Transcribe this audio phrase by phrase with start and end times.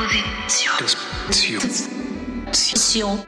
[0.00, 1.60] Disposition.
[2.48, 3.18] Disposition.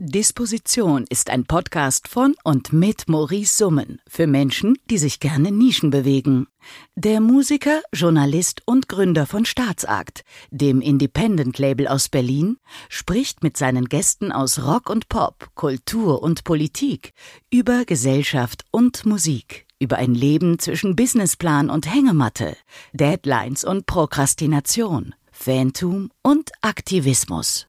[0.00, 5.90] Disposition ist ein Podcast von und mit Maurice Summen für Menschen, die sich gerne Nischen
[5.90, 6.48] bewegen.
[6.96, 12.56] Der Musiker, Journalist und Gründer von Staatsakt, dem Independent-Label aus Berlin,
[12.88, 17.12] spricht mit seinen Gästen aus Rock und Pop, Kultur und Politik
[17.48, 22.56] über Gesellschaft und Musik, über ein Leben zwischen Businessplan und Hängematte,
[22.92, 27.68] Deadlines und Prokrastination, Fantum und Aktivismus.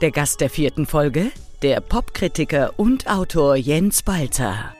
[0.00, 4.72] Der Gast der vierten Folge, der Popkritiker und Autor Jens Balzer.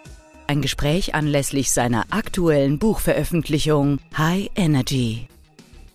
[0.46, 5.27] Ein Gespräch anlässlich seiner aktuellen Buchveröffentlichung High Energy.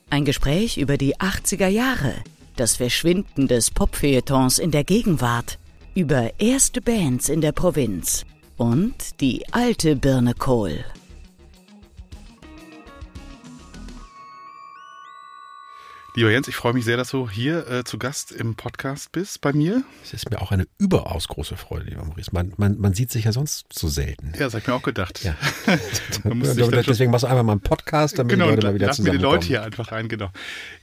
[0.09, 2.13] Ein Gespräch über die 80er Jahre,
[2.57, 5.59] das Verschwinden des Popfeuilletons in der Gegenwart,
[5.95, 8.25] über erste Bands in der Provinz
[8.57, 10.83] und die alte Birne Kohl.
[16.15, 19.41] Lieber Jens, ich freue mich sehr, dass du hier äh, zu Gast im Podcast bist
[19.41, 19.83] bei mir.
[20.03, 22.29] Es ist mir auch eine überaus große Freude, lieber Maurice.
[22.31, 24.31] Man, man, man sieht sich ja sonst so selten.
[24.33, 25.23] Ja, das habe ich mir auch gedacht.
[25.23, 25.35] Ja.
[26.23, 29.17] Deswegen machst du einfach mal einen Podcast, damit genau, die Leute mal wieder wir zusammenkommen.
[29.17, 30.29] die Leute hier einfach rein, genau.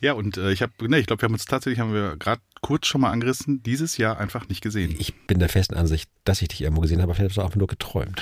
[0.00, 2.42] Ja, und äh, ich habe, ne, ich glaube, wir haben uns tatsächlich, haben wir gerade
[2.60, 4.96] kurz schon mal angerissen, dieses Jahr einfach nicht gesehen.
[4.98, 7.42] Ich bin der festen Ansicht, dass ich dich irgendwo gesehen habe, aber vielleicht hast du
[7.42, 8.20] einfach nur geträumt.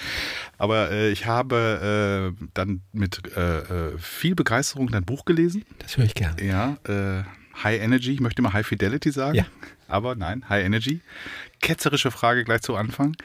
[0.58, 5.64] Aber äh, ich habe äh, dann mit äh, äh, viel Begeisterung dein Buch gelesen.
[5.78, 6.42] Das höre ich gerne.
[6.42, 7.24] Ja, äh,
[7.62, 9.36] High Energy, ich möchte mal High Fidelity sagen.
[9.36, 9.46] Ja.
[9.88, 11.00] Aber nein, High Energy.
[11.60, 13.16] Ketzerische Frage gleich zu Anfang.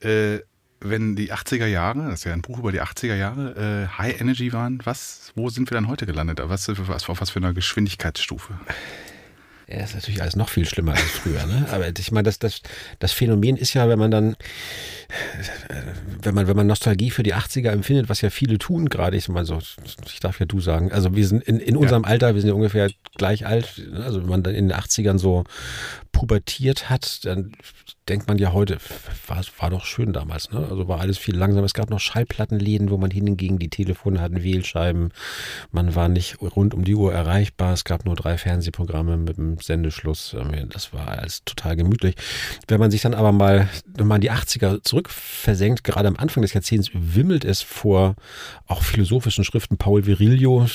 [0.00, 4.52] Wenn die 80er Jahre, das ist ja ein Buch über die 80er Jahre, High Energy
[4.52, 6.40] waren, was, wo sind wir dann heute gelandet?
[6.44, 8.54] Was, was, auf was für einer Geschwindigkeitsstufe?
[9.68, 11.46] Ja, ist natürlich alles noch viel schlimmer als früher.
[11.46, 11.66] Ne?
[11.72, 12.60] Aber ich meine, das, das,
[12.98, 14.36] das Phänomen ist ja, wenn man dann,
[16.22, 19.28] wenn man, wenn man Nostalgie für die 80er empfindet, was ja viele tun, gerade ich
[19.28, 19.58] meine so,
[20.06, 22.54] ich darf ja du sagen, also wir sind in, in unserem Alter, wir sind ja
[22.54, 24.04] ungefähr gleich alt, ne?
[24.04, 25.44] also wenn man dann in den 80ern so
[26.12, 27.52] pubertiert hat, dann
[28.08, 28.78] denkt man ja heute,
[29.26, 30.66] war, war doch schön damals, ne?
[30.70, 31.64] Also war alles viel langsamer.
[31.64, 35.10] Es gab noch Schallplattenläden, wo man hinging, die Telefone hatten Wählscheiben,
[35.72, 39.58] man war nicht rund um die Uhr erreichbar, es gab nur drei Fernsehprogramme mit dem
[39.58, 40.36] Sendeschluss.
[40.70, 42.14] Das war alles total gemütlich.
[42.68, 46.52] Wenn man sich dann aber mal nochmal in die 80er zurückversenkt, gerade am Anfang des
[46.52, 48.16] Jahrzehnts wimmelt es vor
[48.66, 49.78] auch philosophischen Schriften.
[49.78, 50.66] Paul Virilio,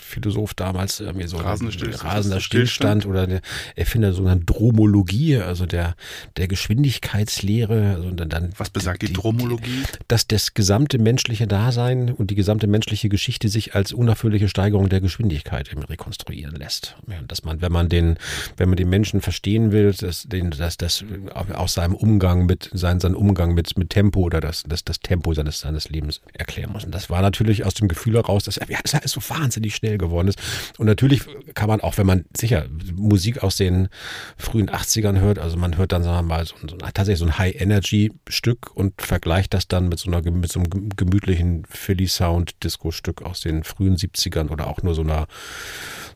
[0.00, 2.04] Philosoph damals, irgendwie so Rasender Stillstand.
[2.04, 3.40] rasender Stillstand oder der
[3.76, 5.94] Erfinder der sogenannten Dromologie, also der,
[6.36, 7.94] der Geschwindigkeitslehre.
[7.94, 9.84] Also dann, dann Was besagt die Dromologie?
[10.08, 15.00] dass das gesamte menschliche Dasein und die gesamte menschliche Geschichte sich als unaufhörliche Steigerung der
[15.00, 16.96] Geschwindigkeit rekonstruieren lässt.
[17.26, 18.16] Dass man, wenn man den,
[18.56, 21.04] wenn man den Menschen verstehen will, dass, den, dass das
[21.54, 25.32] aus seinem Umgang mit, sein, sein Umgang mit, mit Tempo oder das, das, das Tempo
[25.32, 26.84] seines, seines Lebens erklären muss.
[26.84, 29.96] Und das war natürlich aus dem Gefühl heraus, dass ja, das alles so wahnsinnig schnell
[29.96, 30.38] geworden ist.
[30.76, 31.22] Und natürlich
[31.54, 33.88] kann man auch, wenn man sicher Musik aus den
[34.36, 37.38] frühen 80ern hört, also man hört dann, sagen wir mal, so, so, tatsächlich so ein
[37.38, 43.64] High-Energy-Stück und vergleicht das dann mit so, einer, mit so einem gemütlichen Philly-Sound-Disco-Stück aus den
[43.64, 45.26] frühen 70ern oder auch nur so einer,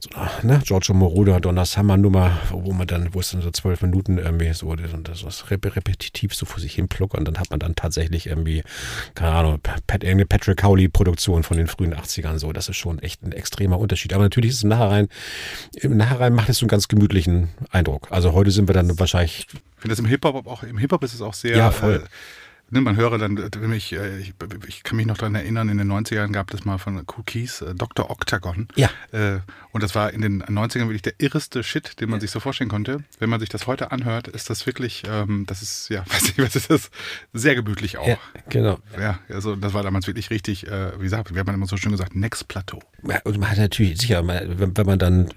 [0.04, 3.82] so einer ne, Giorgio Moroder, Donna Summer-Nummer, wo man dann, wo es dann so zwölf
[3.82, 7.50] Minuten irgendwie so das, das rep repetitiv so vor sich hin pluckert und dann hat
[7.50, 8.62] man dann tatsächlich irgendwie,
[9.14, 12.52] keine Ahnung, Pat, irgendeine Patrick Cowley-Produktion von den frühen 80ern so.
[12.52, 14.12] Das ist schon echt ein extremer Unterschied.
[14.12, 15.08] Aber natürlich ist es im Nachhinein,
[15.74, 18.08] im Nachhinein macht es so einen ganz gemütlichen Eindruck.
[18.10, 21.14] Also heute sind wir dann wahrscheinlich Ich finde das im Hip-Hop auch, im Hip-Hop ist
[21.14, 21.56] es auch sehr.
[21.56, 21.94] Ja, voll.
[22.04, 24.34] Äh, ne, man höre dann, ich, äh, ich,
[24.66, 27.74] ich kann mich noch daran erinnern, in den 90ern gab es mal von Cookies äh,
[27.74, 28.10] Dr.
[28.10, 28.68] Octagon.
[28.76, 28.90] Ja.
[29.12, 29.38] Äh,
[29.74, 32.70] und das war in den 90ern wirklich der irreste Shit, den man sich so vorstellen
[32.70, 33.04] konnte.
[33.18, 36.38] Wenn man sich das heute anhört, ist das wirklich, ähm, das ist, ja, weiß nicht,
[36.38, 36.90] was ist das?
[37.32, 38.06] Sehr gemütlich auch.
[38.08, 38.16] Ja,
[38.48, 38.78] genau.
[38.98, 41.92] Ja, also das war damals wirklich richtig, äh, wie gesagt, wir haben immer so schön
[41.92, 42.78] gesagt, Next Plateau.
[43.06, 45.28] Ja, Und man hat natürlich, sicher, man- wenn, wenn man dann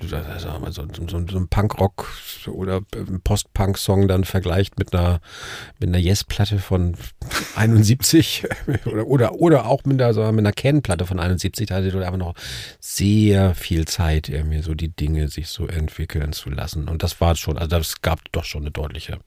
[0.61, 2.07] mal, so, so, so einen Punkrock
[2.47, 5.19] oder einen Post-Punk-Song dann vergleicht mit einer,
[5.79, 6.95] mit einer Yes-Platte von
[7.55, 8.45] 71
[8.85, 12.17] oder, oder, oder auch mit einer, mit einer Ken-Platte von 71, da hatte dort einfach
[12.19, 12.35] noch
[12.79, 16.87] sehr viel Zeit, irgendwie so die Dinge sich so entwickeln zu lassen.
[16.87, 19.19] Und das war schon, also das gab doch schon eine deutliche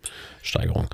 [0.43, 0.89] Steigerung.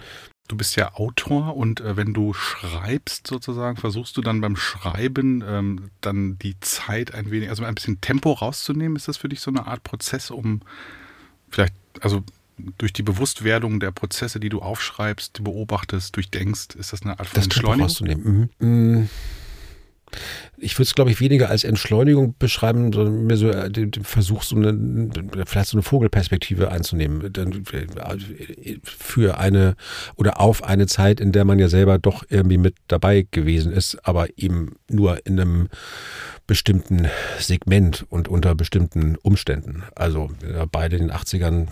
[0.48, 5.42] Du bist ja Autor und äh, wenn du schreibst sozusagen, versuchst du dann beim Schreiben
[5.46, 8.96] ähm, dann die Zeit ein wenig, also ein bisschen Tempo rauszunehmen.
[8.96, 10.60] Ist das für dich so eine Art Prozess, um
[11.50, 12.22] vielleicht, also
[12.78, 17.34] durch die Bewusstwerdung der Prozesse, die du aufschreibst, beobachtest, durchdenkst, ist das eine Art von
[17.34, 18.50] das Entschleunigung?
[18.58, 19.08] Mhm.
[20.56, 24.04] Ich würde es, glaube ich, weniger als Entschleunigung beschreiben, sondern mir so äh, den, den
[24.04, 25.10] Versuch, so eine,
[25.46, 27.22] vielleicht so eine Vogelperspektive einzunehmen.
[27.22, 29.76] Äh, Für eine
[30.16, 33.98] oder auf eine Zeit, in der man ja selber doch irgendwie mit dabei gewesen ist,
[34.06, 35.68] aber eben nur in einem
[36.46, 37.08] bestimmten
[37.38, 39.82] Segment und unter bestimmten Umständen.
[39.96, 40.30] Also
[40.70, 41.66] beide in den 80ern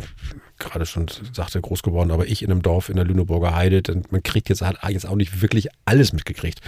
[0.58, 4.04] gerade schon sagte, groß geworden, aber ich in einem Dorf in der Lüneburger Heide, denn
[4.10, 6.60] man kriegt jetzt, hat jetzt auch nicht wirklich alles mitgekriegt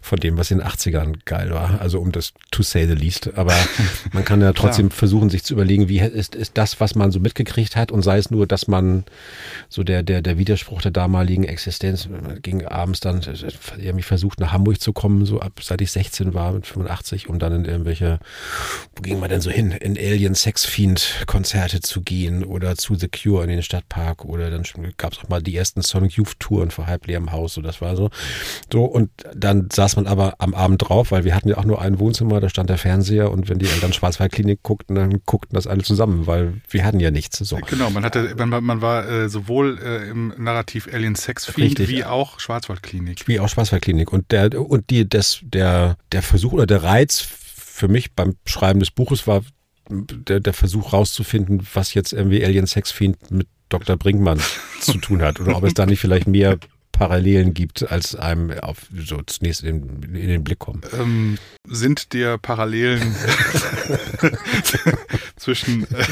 [0.00, 1.80] von dem, was in den 80ern geil war.
[1.80, 3.36] Also um das to say the least.
[3.36, 3.54] Aber
[4.12, 7.20] man kann ja trotzdem versuchen, sich zu überlegen, wie ist, ist das, was man so
[7.20, 9.04] mitgekriegt hat und sei es nur, dass man
[9.68, 12.08] so der, der, der Widerspruch der damaligen Existenz
[12.42, 13.20] ging abends dann
[13.78, 17.38] irgendwie versucht, nach Hamburg zu kommen, so ab seit ich 16 war mit 85, um
[17.38, 18.18] dann in irgendwelche,
[18.96, 22.94] wo ging man denn so hin, in Alien Sex Fiend Konzerte zu gehen oder zu
[22.94, 24.64] The Cure in den Stadtpark oder dann
[24.96, 27.80] gab es auch mal die ersten Sonic Youth Touren vor halb leerem Haus, so das
[27.80, 28.10] war so.
[28.72, 31.80] So und dann saß man aber am Abend drauf, weil wir hatten ja auch nur
[31.80, 35.66] ein Wohnzimmer, da stand der Fernseher und wenn die Eltern Schwarzwaldklinik guckten, dann guckten das
[35.66, 37.38] alle zusammen, weil wir hatten ja nichts.
[37.38, 37.56] So.
[37.68, 41.88] Genau, man hatte, man, man war äh, sowohl äh, im Narrativ Alien Sex Fiend Richtig.
[41.88, 43.26] wie auch Schwarzwaldklinik.
[43.28, 47.88] Wie auch Schwarzwaldklinik und der und die das der der Versuch oder der Reiz für
[47.88, 49.42] mich beim Schreiben des Buches war
[49.88, 53.96] der, der Versuch rauszufinden, was jetzt irgendwie Alien Sex Fiend mit Dr.
[53.96, 54.40] Brinkmann
[54.80, 56.58] zu tun hat oder ob es da nicht vielleicht mehr
[56.92, 60.82] Parallelen gibt, als einem auf, so zunächst in, in den Blick kommen.
[60.92, 63.16] Ähm, sind dir Parallelen
[65.36, 66.04] zwischen, äh,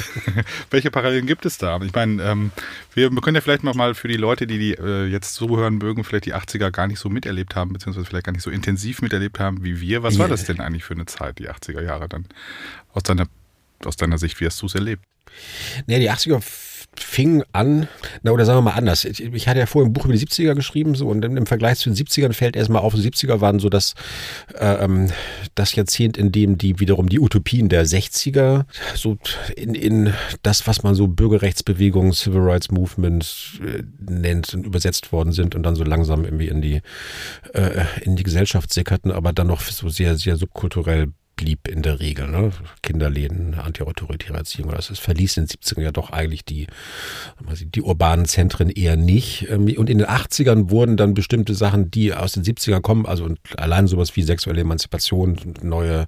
[0.71, 1.81] welche Parallelen gibt es da?
[1.83, 2.51] Ich meine, ähm,
[2.95, 6.25] wir, können ja vielleicht mal für die Leute, die, die äh, jetzt zuhören mögen, vielleicht
[6.25, 9.63] die 80er gar nicht so miterlebt haben, beziehungsweise vielleicht gar nicht so intensiv miterlebt haben
[9.63, 10.03] wie wir.
[10.03, 12.27] Was war das denn eigentlich für eine Zeit, die 80er Jahre dann?
[12.93, 13.27] Aus deiner,
[13.85, 15.05] aus deiner Sicht, wie hast du es erlebt?
[15.87, 16.43] Nee, die 80er
[16.99, 17.89] fing an,
[18.23, 19.05] na oder sagen wir mal anders.
[19.05, 21.79] Ich, ich hatte ja vorher ein Buch über die 70er geschrieben, so und im Vergleich
[21.79, 23.95] zu den 70ern fällt erstmal auf, die 70er waren so das,
[24.55, 25.11] äh, ähm,
[25.55, 29.19] das Jahrzehnt, in dem die wiederum die Utopien der 60er so
[29.57, 30.13] in, in
[30.43, 35.63] das, was man so Bürgerrechtsbewegung, Civil Rights Movement äh, nennt und übersetzt worden sind und
[35.63, 36.81] dann so langsam irgendwie in die,
[37.55, 42.01] äh, in die Gesellschaft sickerten, aber dann noch so sehr, sehr subkulturell blieb in der
[42.01, 42.29] Regel.
[42.29, 42.53] Ne?
[42.83, 44.73] Kinderläden, antiautoritäre Erziehung.
[44.73, 46.67] Das verließ in den 70ern ja doch eigentlich die,
[47.75, 49.49] die urbanen Zentren eher nicht.
[49.49, 53.35] Ähm, und in den 80ern wurden dann bestimmte Sachen, die aus den 70ern kommen, also
[53.57, 56.05] allein sowas wie sexuelle Emanzipation, neue,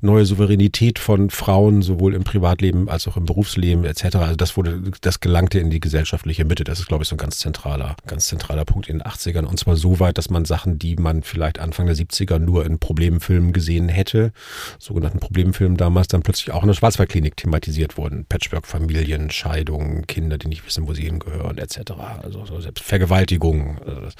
[0.00, 4.16] neue Souveränität von Frauen, sowohl im Privatleben als auch im Berufsleben etc.
[4.16, 6.64] Also das wurde, das gelangte in die gesellschaftliche Mitte.
[6.64, 9.44] Das ist, glaube ich, so ein ganz zentraler, ganz zentraler Punkt in den 80ern.
[9.44, 12.78] Und zwar so weit, dass man Sachen, die man vielleicht Anfang der 70er nur in
[12.78, 14.32] Problemfilmen gesehen hätte,
[14.78, 18.24] sogenannten Problemfilmen damals dann plötzlich auch in der Schwarzwaldklinik thematisiert wurden.
[18.26, 21.92] Patchwork-Familien, Scheidungen, Kinder, die nicht wissen, wo sie hingehören, etc.
[22.22, 23.78] Also so selbst Vergewaltigungen.
[23.86, 24.14] Also das,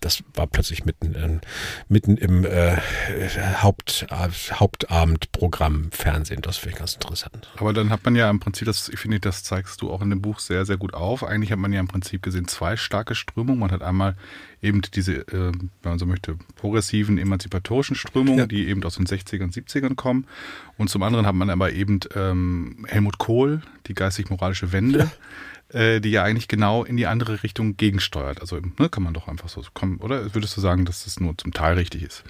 [0.00, 1.40] das, war plötzlich mitten, in,
[1.88, 2.76] mitten im äh,
[3.62, 6.42] Haupt, Hauptabendprogramm Fernsehen.
[6.42, 7.48] Das finde ich ganz interessant.
[7.56, 10.10] Aber dann hat man ja im Prinzip, das, ich finde, das zeigst du auch in
[10.10, 11.24] dem Buch sehr, sehr gut auf.
[11.24, 13.60] Eigentlich hat man ja im Prinzip gesehen zwei starke Strömungen.
[13.60, 14.16] Man hat einmal
[14.62, 18.46] eben diese, äh, wenn man so möchte, progressiven, emanzipatorischen Strömungen, ja.
[18.46, 20.26] die eben aus den 60ern, 70ern kommen.
[20.76, 24.98] Und zum anderen hat man aber eben ähm, Helmut Kohl, die geistig-moralische Wende.
[24.98, 25.10] Ja
[25.72, 28.40] äh, die ja eigentlich genau in die andere Richtung gegensteuert.
[28.40, 31.36] Also ne, kann man doch einfach so kommen, oder würdest du sagen, dass das nur
[31.38, 32.24] zum Teil richtig ist?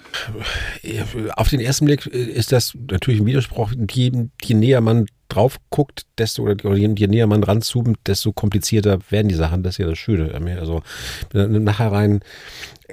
[1.35, 3.73] Auf den ersten Blick ist das natürlich ein Widerspruch.
[3.89, 4.11] Je,
[4.43, 9.27] je näher man drauf guckt, desto oder je, je näher man ranzoomt, desto komplizierter werden
[9.27, 9.63] die Sachen.
[9.63, 10.33] Das ist ja das Schöne.
[10.59, 10.83] Also
[11.33, 12.21] nachher rein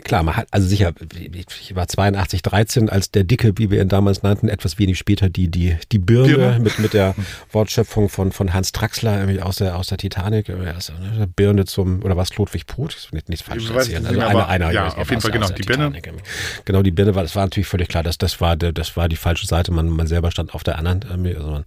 [0.02, 3.88] klar, man hat, also sicher, ich war 82, 13, als der Dicke, wie wir ihn
[3.88, 6.58] damals nannten, etwas wenig später die, die, die Birne, Birne.
[6.60, 7.14] Mit, mit der
[7.52, 12.16] Wortschöpfung von, von Hans Traxler aus der, aus der Titanic, also, ne, Birne zum, oder
[12.16, 12.96] was, Ludwig Put?
[12.96, 14.06] Ich will nichts falsch erzählen.
[14.06, 15.92] Also einer, einer, ja, auf jeden Fall, genau, die Birne.
[16.64, 19.16] Genau, die Birne war, das war natürlich völlig klar, dass das war, das war die
[19.16, 21.64] falsche Seite, man, man selber stand auf der anderen, also man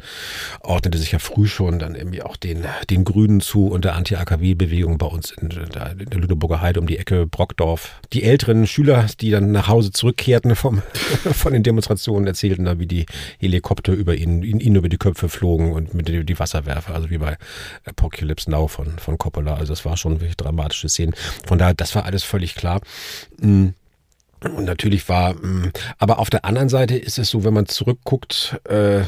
[0.64, 4.98] ordnete sich ja früh schon dann irgendwie auch den, den Grünen zu und der Anti-AKW-Bewegung
[4.98, 8.00] bei uns in, in der Lüneburger Heide um die Ecke, Brockdorf.
[8.14, 10.82] Die älteren Schüler, die dann nach Hause zurückkehrten vom,
[11.34, 13.06] von den Demonstrationen, erzählten dann, wie die
[13.40, 17.18] Helikopter über ihnen, ihnen über die Köpfe flogen und mit die, die Wasserwerfer, also wie
[17.18, 17.38] bei
[17.86, 19.56] Apocalypse Now von, von Coppola.
[19.56, 21.16] Also das war schon wirklich dramatische Szenen.
[21.46, 22.82] Von daher, das war alles völlig klar.
[23.40, 23.74] Mhm.
[24.44, 28.60] Und natürlich war, mm, aber auf der anderen Seite ist es so, wenn man zurückguckt,
[28.68, 29.02] äh,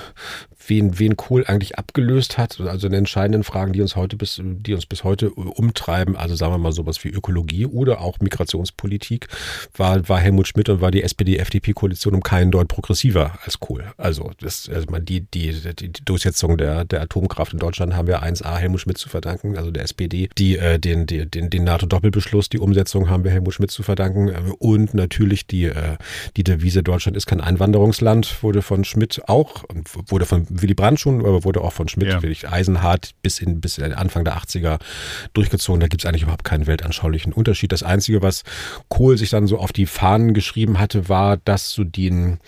[0.68, 4.74] wen, wen Kohl eigentlich abgelöst hat, also in entscheidenden Fragen, die uns heute bis, die
[4.74, 9.28] uns bis heute umtreiben, also sagen wir mal sowas wie Ökologie oder auch Migrationspolitik,
[9.76, 13.84] war, war Helmut Schmidt und war die SPD-FDP-Koalition um keinen Deut progressiver als Kohl.
[13.98, 18.58] Also, das, also die, die, die, Durchsetzung der, der Atomkraft in Deutschland haben wir 1A
[18.58, 20.30] Helmut Schmidt zu verdanken, also der SPD.
[20.38, 24.30] Die, äh, den, die, den, den NATO-Doppelbeschluss, die Umsetzung haben wir Helmut Schmidt zu verdanken.
[24.60, 25.98] Und natürlich die, äh,
[26.38, 29.64] die Devise Deutschland ist kein Einwanderungsland, wurde von Schmidt auch
[30.08, 32.50] wurde von Willy Brandt schon, aber wurde auch von Schmidt ja.
[32.50, 34.80] eisenhart bis in bis Anfang der 80er
[35.34, 35.80] durchgezogen.
[35.80, 37.72] Da gibt es eigentlich überhaupt keinen weltanschaulichen Unterschied.
[37.72, 38.44] Das Einzige, was
[38.90, 42.40] Kohl sich dann so auf die Fahnen geschrieben hatte, war, dass so den,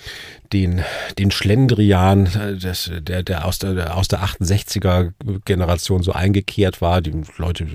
[0.53, 0.83] den,
[1.17, 5.13] den Schlendrian, äh, des, der, der, aus der aus der 68er
[5.45, 7.01] Generation so eingekehrt war.
[7.01, 7.65] Die Leute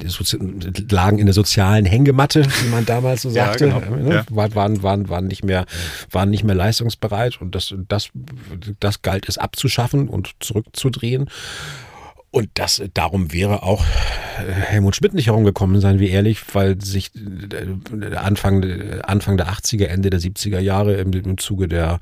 [0.00, 3.68] die lagen in der sozialen Hängematte, wie man damals so sagte.
[3.68, 3.96] Ja, genau.
[3.96, 4.14] Ne?
[4.14, 4.24] ja.
[4.30, 5.66] waren, waren, waren, nicht mehr,
[6.10, 8.10] waren nicht mehr leistungsbereit und das, das,
[8.80, 9.38] das galt es
[9.72, 11.30] abzuschaffen und zurückzudrehen.
[12.32, 17.10] Und das, darum wäre auch äh, Helmut Schmidt nicht herumgekommen, seien wir ehrlich, weil sich
[17.14, 18.64] äh, Anfang,
[19.02, 22.00] Anfang der 80er, Ende der 70er Jahre im, im Zuge der,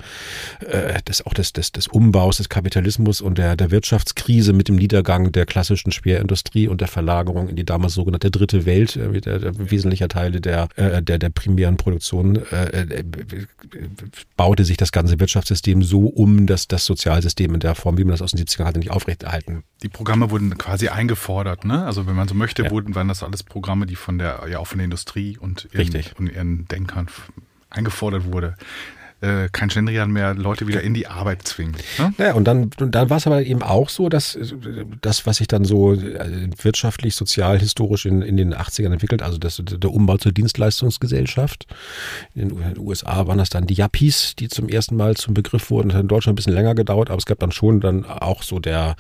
[0.61, 4.77] äh, des, auch des, des, des Umbaus des Kapitalismus und der, der Wirtschaftskrise mit dem
[4.77, 9.41] Niedergang der klassischen Schwerindustrie und der Verlagerung in die damals sogenannte dritte Welt, äh, der,
[9.41, 13.05] der wesentlicher Teile der, äh, der, der primären Produktion, äh, äh,
[14.37, 18.13] baute sich das ganze Wirtschaftssystem so um, dass das Sozialsystem in der Form, wie man
[18.13, 19.65] das aus den 70er hatte, nicht aufrechterhalten.
[19.83, 21.85] Die Programme Programme wurden quasi eingefordert, ne?
[21.85, 22.71] Also wenn man so möchte, ja.
[22.71, 26.05] wurden, waren das alles Programme, die von der, ja auch von der Industrie und ihren,
[26.19, 27.09] und ihren Denkern
[27.71, 28.57] eingefordert wurde
[29.21, 31.77] äh, kein Schlendrian mehr Leute wieder in die Arbeit zwingen.
[31.99, 32.15] Ne?
[32.19, 34.39] Ja, und dann, und dann war es aber eben auch so, dass
[35.03, 39.39] das, was sich dann so äh, wirtschaftlich, sozial, historisch in, in den 80ern entwickelt, also
[39.39, 41.67] das, der Umbau zur Dienstleistungsgesellschaft.
[42.35, 45.89] In den USA waren das dann die Yuppies, die zum ersten Mal zum Begriff wurden.
[45.89, 48.43] Das hat in Deutschland ein bisschen länger gedauert, aber es gab dann schon dann auch
[48.43, 48.97] so der,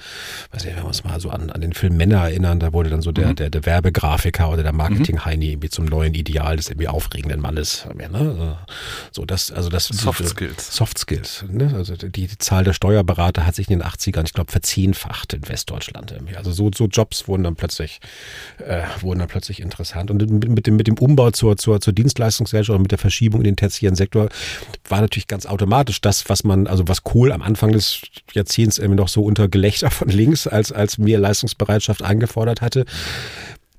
[0.52, 2.90] weiß nicht, wenn wir uns mal so an, an den Film Männer erinnern, da wurde
[2.90, 3.36] dann so der, mhm.
[3.36, 5.70] der, der Werbegrafiker oder der Marketing-Heini mhm.
[5.70, 7.86] zum neuen Ideal des irgendwie aufregenden Mannes.
[7.94, 8.58] Ne?
[9.12, 10.76] So, das, also das, so Soft Skills.
[10.76, 11.44] Soft Skills.
[11.48, 11.72] Ne?
[11.74, 15.48] Also die, die, Zahl der Steuerberater hat sich in den 80ern, ich glaube, verzehnfacht in
[15.48, 16.14] Westdeutschland.
[16.36, 18.00] Also so, so Jobs wurden dann plötzlich,
[18.58, 20.10] äh, wurden dann plötzlich interessant.
[20.10, 23.40] Und mit, mit, dem, mit dem Umbau zur, zur, zur Dienstleistungsgesellschaft und mit der Verschiebung
[23.40, 24.28] in den tertiären Sektor
[24.88, 28.02] war natürlich ganz automatisch das, was man, also was Kohl am Anfang des
[28.32, 32.84] Jahrzehnts irgendwie noch so unter Gelächter von links als, als mehr Leistungsbereitschaft eingefordert hatte,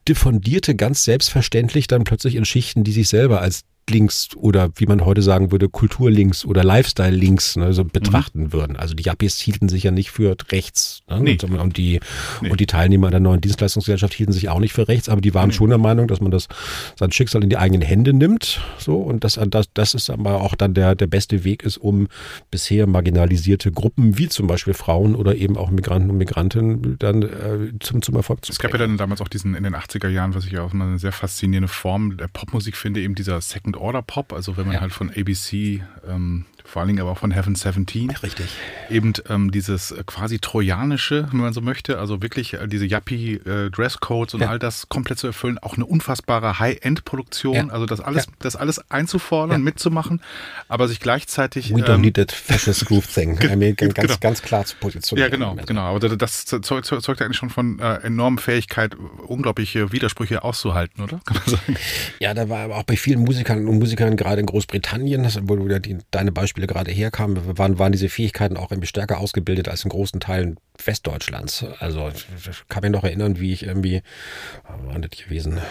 [0.07, 5.05] diffundierte ganz selbstverständlich dann plötzlich in Schichten, die sich selber als links oder wie man
[5.05, 8.53] heute sagen würde, Kulturlinks oder Lifestyle-Links ne, so betrachten mhm.
[8.53, 8.75] würden.
[8.77, 11.01] Also die Yuppies hielten sich ja nicht für rechts.
[11.09, 11.19] Ne?
[11.19, 11.37] Nee.
[11.43, 11.99] Und, und, die,
[12.41, 12.49] nee.
[12.49, 15.49] und die Teilnehmer der neuen Dienstleistungsgesellschaft hielten sich auch nicht für rechts, aber die waren
[15.49, 15.55] nee.
[15.55, 16.47] schon der Meinung, dass man das
[16.97, 18.61] sein Schicksal in die eigenen Hände nimmt.
[18.77, 22.07] So, und das, das, das ist aber auch dann der, der beste Weg ist, um
[22.49, 27.73] bisher marginalisierte Gruppen, wie zum Beispiel Frauen oder eben auch Migranten und Migrantinnen, dann äh,
[27.79, 28.57] zum, zum Erfolg zu bringen.
[28.57, 30.73] Es gab ja dann damals auch diesen in den 80er Jahren, was ich ja auch
[30.73, 34.75] eine sehr faszinierende Form der Popmusik finde, eben dieser Second Order Pop, also wenn man
[34.75, 34.81] ja.
[34.81, 38.11] halt von ABC ähm, vor allen Dingen aber auch von Heaven 17.
[38.23, 38.47] Richtig.
[38.89, 44.33] Eben ähm, dieses äh, quasi trojanische, wenn man so möchte, also wirklich äh, diese Yuppie-Dresscodes
[44.33, 44.49] äh, und ja.
[44.49, 47.67] all das komplett zu erfüllen, auch eine unfassbare High-End-Produktion, ja.
[47.67, 48.31] also das alles, ja.
[48.39, 50.21] das alles einzufordern, mitzumachen,
[50.67, 51.73] aber sich gleichzeitig.
[51.73, 53.39] We don't ähm, need that fashion groove thing.
[53.41, 54.15] I mean, ganz, genau.
[54.19, 55.31] ganz klar zu positionieren.
[55.31, 55.65] Ja, genau, also.
[55.65, 55.81] genau.
[55.81, 58.95] Aber das zeugt, zeugt eigentlich schon von äh, enormen Fähigkeit,
[59.27, 61.19] unglaubliche Widersprüche auszuhalten, oder?
[61.25, 61.77] Kann man sagen.
[62.19, 65.67] Ja, da war aber auch bei vielen Musikern und Musikern, gerade in Großbritannien, wo du
[65.67, 69.69] ja die, deine Beispiele Beispiele gerade herkamen, waren, waren diese Fähigkeiten auch irgendwie stärker ausgebildet
[69.69, 71.65] als in großen Teilen Westdeutschlands.
[71.79, 74.01] Also ich kann mich noch erinnern, wie ich irgendwie,
[74.67, 75.61] war das gewesen?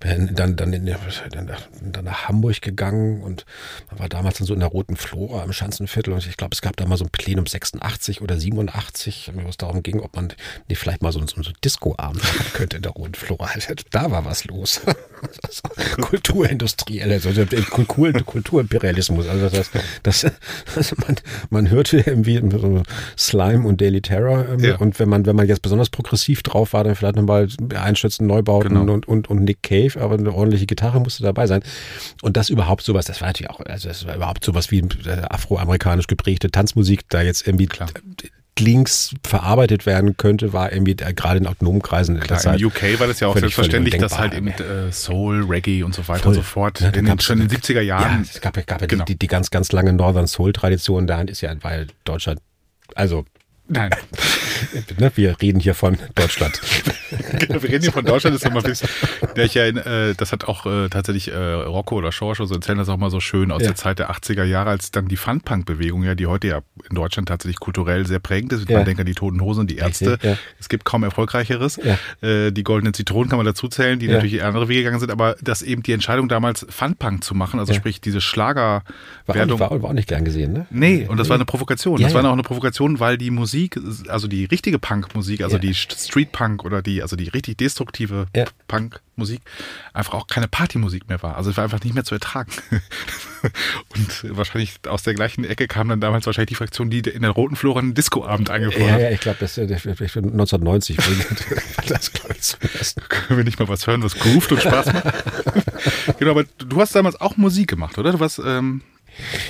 [0.00, 1.48] Dann, dann, in, dann,
[1.80, 3.44] dann nach Hamburg gegangen und
[3.90, 6.60] man war damals dann so in der Roten Flora im Schanzenviertel und ich glaube, es
[6.60, 10.32] gab da mal so ein Plenum 86 oder 87, wo es darum ging, ob man
[10.68, 13.48] nee, vielleicht mal so, so, so Disco-Abend machen könnte in der Roten Flora.
[13.90, 14.80] Da war was los.
[16.00, 17.30] Kulturindustrielle, also
[17.70, 19.26] Kultur, Kulturimperialismus.
[19.28, 19.70] Also das,
[20.02, 20.26] das,
[20.76, 21.16] also man,
[21.50, 22.82] man hörte irgendwie so
[23.16, 24.76] Slime und Daily Terror ja.
[24.76, 28.74] und wenn man, wenn man jetzt besonders progressiv drauf war, dann vielleicht nochmal einschätzen, Neubauten
[28.74, 28.92] genau.
[28.92, 31.62] und, und, und Nick Cave Dave, aber eine ordentliche Gitarre musste dabei sein.
[32.22, 35.22] Und das überhaupt sowas, das war natürlich auch, also das war überhaupt sowas wie äh,
[35.28, 37.88] afroamerikanisch geprägte Tanzmusik, da jetzt irgendwie Klar
[38.58, 42.18] links verarbeitet werden könnte, war irgendwie gerade in autonomen Kreisen.
[42.20, 45.82] Klar, in UK war das ja auch völlig, selbstverständlich, dass halt eben äh, Soul, Reggae
[45.82, 46.30] und so weiter Voll.
[46.30, 48.24] und so fort ja, in, schon in den 70er Jahren.
[48.24, 49.04] Ja, es gab, gab ja genau.
[49.04, 52.40] die, die, ganz, ganz lange Northern Soul-Tradition, da ist ja, weil Deutschland,
[52.94, 53.26] also
[53.68, 53.90] Nein.
[54.98, 56.60] Ne, wir reden hier von Deutschland.
[57.38, 58.62] genau, wir reden hier von Deutschland, das ist immer
[59.36, 62.54] der ich ja, in, äh, das hat auch äh, tatsächlich äh, Rocco oder Schorsch so
[62.54, 63.68] erzählen das auch mal so schön aus ja.
[63.68, 67.28] der Zeit der 80er Jahre, als dann die Funpunk-Bewegung, ja, die heute ja in Deutschland
[67.28, 68.68] tatsächlich kulturell sehr prägend ist.
[68.68, 68.78] Ja.
[68.78, 70.18] Man denkt an die Toten Hosen, die Ärzte.
[70.22, 70.36] Ja.
[70.58, 71.78] Es gibt kaum erfolgreicheres.
[72.22, 75.36] Äh, die goldenen Zitronen kann man dazu zählen, die natürlich andere Wege gegangen sind, aber
[75.40, 79.60] dass eben die Entscheidung damals Funpunk zu machen, also sprich diese Schlagerwertung.
[79.60, 80.66] War, war, war, auch nicht gern gesehen, ne?
[80.70, 82.00] Nee, und das war eine Provokation.
[82.00, 86.32] das war auch eine Provokation, weil die Musik, also die richtige Punkmusik, also die Street
[86.32, 88.26] Punk oder die, also die richtig destruktive
[88.68, 89.40] Punk Musik
[89.94, 91.36] einfach auch keine Partymusik mehr war.
[91.36, 92.52] Also es war einfach nicht mehr zu ertragen.
[93.94, 97.30] Und wahrscheinlich aus der gleichen Ecke kam dann damals wahrscheinlich die Fraktion, die in der
[97.30, 99.00] Roten Flora einen Discoabend eingefordert hat.
[99.00, 103.08] Ja, ja, ich glaube, das, das, 1990 war das, glaube ich, zuerst.
[103.08, 105.14] Können wir nicht mal was hören, was groovt und Spaß macht?
[106.18, 108.12] genau, aber du hast damals auch Musik gemacht, oder?
[108.12, 108.82] Du warst, ähm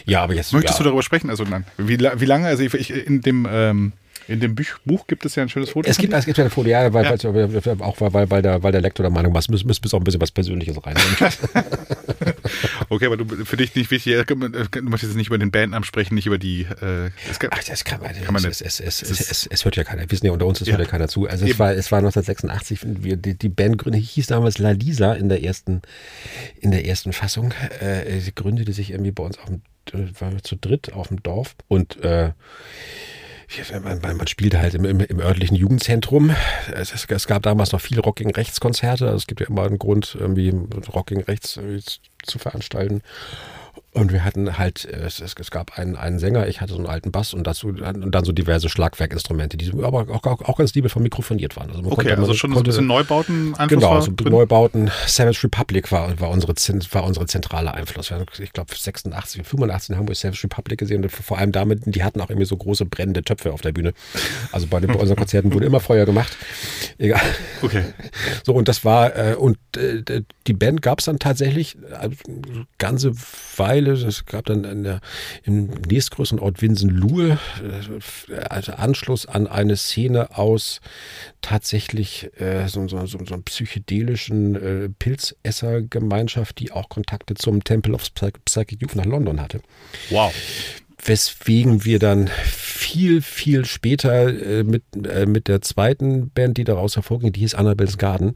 [0.05, 0.53] Ja, aber jetzt.
[0.53, 0.85] Möchtest ja.
[0.85, 1.29] du darüber sprechen?
[1.29, 1.65] Also nein.
[1.77, 2.47] Wie, wie lange?
[2.47, 3.93] Also ich, ich, in dem ähm,
[4.29, 5.89] in dem Buch, Buch gibt es ja ein schönes Foto.
[5.89, 7.11] Es gibt, es gibt ja eine Folie, ja, weil, Ja.
[7.35, 10.01] weil- auch weil, weil, der, weil der Lektor der Meinung war, es müsste müsste auch
[10.01, 10.97] ein bisschen was Persönliches rein.
[12.89, 16.15] Okay, aber du, für dich nicht wichtig, du möchtest jetzt nicht über den Bandnamen sprechen,
[16.15, 16.63] nicht über die.
[16.63, 18.81] Äh, es kann, Ach, das kann man, man es, nicht.
[18.81, 20.03] es, es, Es hört ja keiner.
[20.03, 20.77] Wir wissen ja unter uns, es Ja.
[20.77, 21.27] hört ja keiner zu.
[21.29, 25.29] Also es war, es war 1986, wir, die, die Bandgründung hieß damals La Lisa in
[25.29, 25.83] der ersten,
[26.61, 27.53] in der ersten Fassung.
[27.81, 31.23] Äh, sie gründete sich irgendwie bei uns auf dem, äh, wir zu dritt auf dem
[31.23, 32.31] Dorf und äh,
[33.83, 36.35] man, man, man spielte halt im, im, im örtlichen Jugendzentrum.
[36.75, 39.07] Es, es, es gab damals noch viele Rock gegen Rechts Konzerte.
[39.07, 40.53] Also es gibt ja immer einen Grund, irgendwie
[40.93, 41.59] Rock gegen Rechts
[42.25, 43.03] zu veranstalten.
[43.97, 46.79] Und wir hatten halt, äh, es, es, es gab einen, einen Sänger, ich hatte so
[46.79, 50.57] einen alten Bass und dazu und dann so diverse Schlagwerkinstrumente, die aber auch, auch, auch
[50.59, 51.71] ganz liebevoll mikrofoniert waren.
[51.71, 54.13] Also man okay, konnte- also man schon so ein konnte- bisschen Neubauten Einfluss Genau, so
[54.15, 54.33] drin?
[54.33, 54.91] Neubauten.
[55.07, 56.53] Savage Republic war, war, unsere,
[56.93, 58.11] war unsere zentrale Einfluss.
[58.11, 61.83] Wir haben, ich glaube, 86, 85 in Hamburg Savage Republic gesehen und vor allem damit,
[61.87, 63.93] die hatten auch irgendwie so große brennende Töpfe auf der Bühne.
[64.53, 66.37] Also bei, den, bei unseren Konzerten wurde immer Feuer gemacht.
[66.99, 67.23] Egal.
[67.63, 67.85] Okay.
[68.45, 72.15] So, und das war, äh, und äh, die Band gab es dann tatsächlich eine
[72.79, 73.13] ganze
[73.57, 73.86] Weile.
[73.93, 75.01] Es gab dann in der,
[75.45, 77.39] im nächstgrößeren Ort Winsenlohe
[78.31, 80.81] äh, also Anschluss an eine Szene aus
[81.41, 87.95] tatsächlich äh, so, so, so, so einer psychedelischen äh, Pilzessergemeinschaft, die auch Kontakte zum Temple
[87.95, 89.61] of Psych Psychic Youth nach London hatte
[90.11, 90.33] Wow.
[91.07, 96.97] Weswegen wir dann viel, viel später äh, mit, äh, mit der zweiten Band, die daraus
[96.97, 98.35] hervorging, die hieß Annabelle's Garden,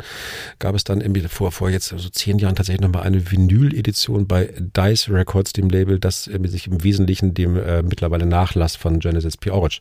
[0.58, 4.52] gab es dann irgendwie vor, vor jetzt so zehn Jahren tatsächlich nochmal eine Vinyl-Edition bei
[4.58, 9.36] Dice Records, dem Label, das äh, sich im Wesentlichen dem äh, mittlerweile Nachlass von Genesis
[9.36, 9.50] P.
[9.50, 9.80] Orridge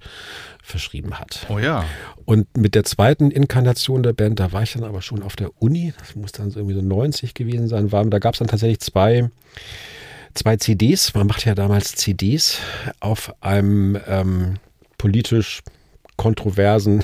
[0.62, 1.46] verschrieben hat.
[1.50, 1.86] Oh ja.
[2.26, 5.52] Und mit der zweiten Inkarnation der Band, da war ich dann aber schon auf der
[5.62, 8.48] Uni, das muss dann so irgendwie so 90 gewesen sein, war, da gab es dann
[8.48, 9.30] tatsächlich zwei,
[10.34, 11.14] zwei CDs.
[11.14, 12.60] Man macht ja damals CDs
[13.00, 14.56] auf einem ähm,
[14.98, 15.62] politisch
[16.18, 17.02] kontroversen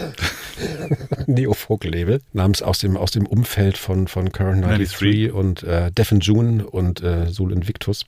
[1.25, 5.31] Neofolk-Label namens aus dem, aus dem Umfeld von, von Current 93, 93.
[5.31, 8.05] und äh, Deaf and June und äh, Sol Invictus.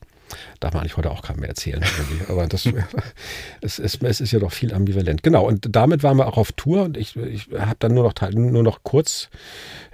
[0.60, 1.82] Darf man eigentlich heute auch keinem mehr erzählen.
[1.98, 2.30] irgendwie.
[2.30, 2.68] Aber das,
[3.60, 5.22] es, es, es ist ja doch viel ambivalent.
[5.22, 8.14] Genau, und damit waren wir auch auf Tour und ich, ich habe dann nur noch,
[8.32, 9.28] nur noch kurz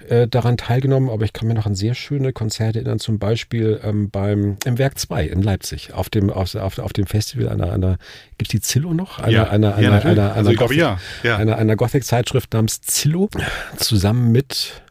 [0.09, 3.79] äh, daran teilgenommen, aber ich kann mir noch an sehr schöne Konzerte erinnern, zum Beispiel
[3.83, 7.71] ähm, beim im Werk 2 in Leipzig, auf dem, auf, auf, auf dem Festival einer,
[7.71, 7.97] einer
[8.37, 9.19] gibt es die Zillow noch?
[9.19, 9.43] Einer, Ja.
[9.49, 10.99] einer, Ja, einer, einer, Also einer glaube, ja.
[11.23, 11.37] Ja.
[11.37, 13.29] Einer, einer Gothic-Zeitschrift namens Zillow,
[13.77, 14.81] zusammen mit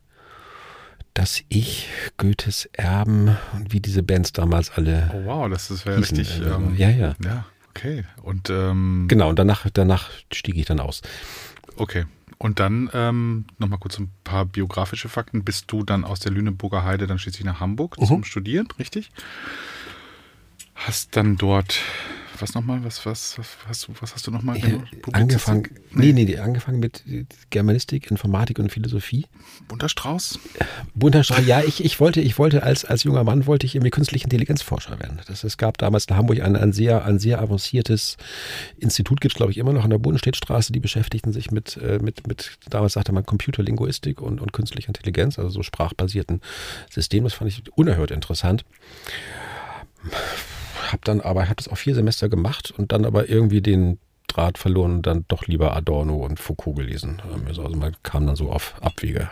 [1.14, 5.96] Das Ich, Goethes Erben und wie diese Bands damals alle Oh wow, das ist ja
[5.96, 6.16] hießen.
[6.18, 6.42] richtig.
[6.42, 7.14] Also, Ähm, ja, ja.
[7.24, 8.04] ja, okay.
[8.22, 11.02] Und ähm, Genau, und danach, danach stieg ich dann aus.
[11.76, 12.04] okay.
[12.36, 15.44] Und dann ähm, nochmal kurz ein paar biografische Fakten.
[15.44, 18.06] Bist du dann aus der Lüneburger Heide dann schließlich nach Hamburg Mhm.
[18.06, 19.10] zum Studieren, richtig?
[20.74, 21.78] Hast dann dort
[22.40, 22.84] was nochmal?
[22.84, 24.78] Was, was, was, hast du, was hast du nochmal Äh,
[25.12, 27.04] angefangen, nee, nee, nee, angefangen mit
[27.50, 29.26] Germanistik, Informatik und Philosophie.
[29.68, 30.38] Bunter Strauß?
[30.94, 33.90] Bunter Strauß, ja, ich, ich wollte, ich wollte als, als junger Mann wollte ich irgendwie
[33.90, 35.20] künstliche Intelligenzforscher werden.
[35.26, 38.16] Das, es gab damals in Hamburg ein, ein sehr, ein sehr avanciertes
[38.78, 41.98] Institut, gibt es glaube ich immer noch an der Bodenstedtstraße, die beschäftigten sich mit, äh,
[42.00, 46.40] mit, mit, damals sagte man Computerlinguistik und, und künstliche Intelligenz, also so sprachbasierten
[46.90, 47.24] Systemen.
[47.24, 48.64] Das fand ich unerhört interessant.
[50.94, 54.58] Hab dann aber, habe das auch vier Semester gemacht und dann aber irgendwie den Draht
[54.58, 57.20] verloren und dann doch lieber Adorno und Foucault gelesen.
[57.48, 59.28] Also man kam dann so auf Abwege.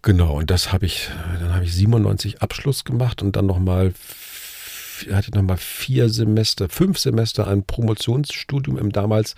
[0.00, 1.10] Genau, und das habe ich,
[1.40, 3.92] dann habe ich 97 Abschluss gemacht und dann nochmal,
[5.12, 9.34] hatte nochmal vier Semester, fünf Semester ein Promotionsstudium im damals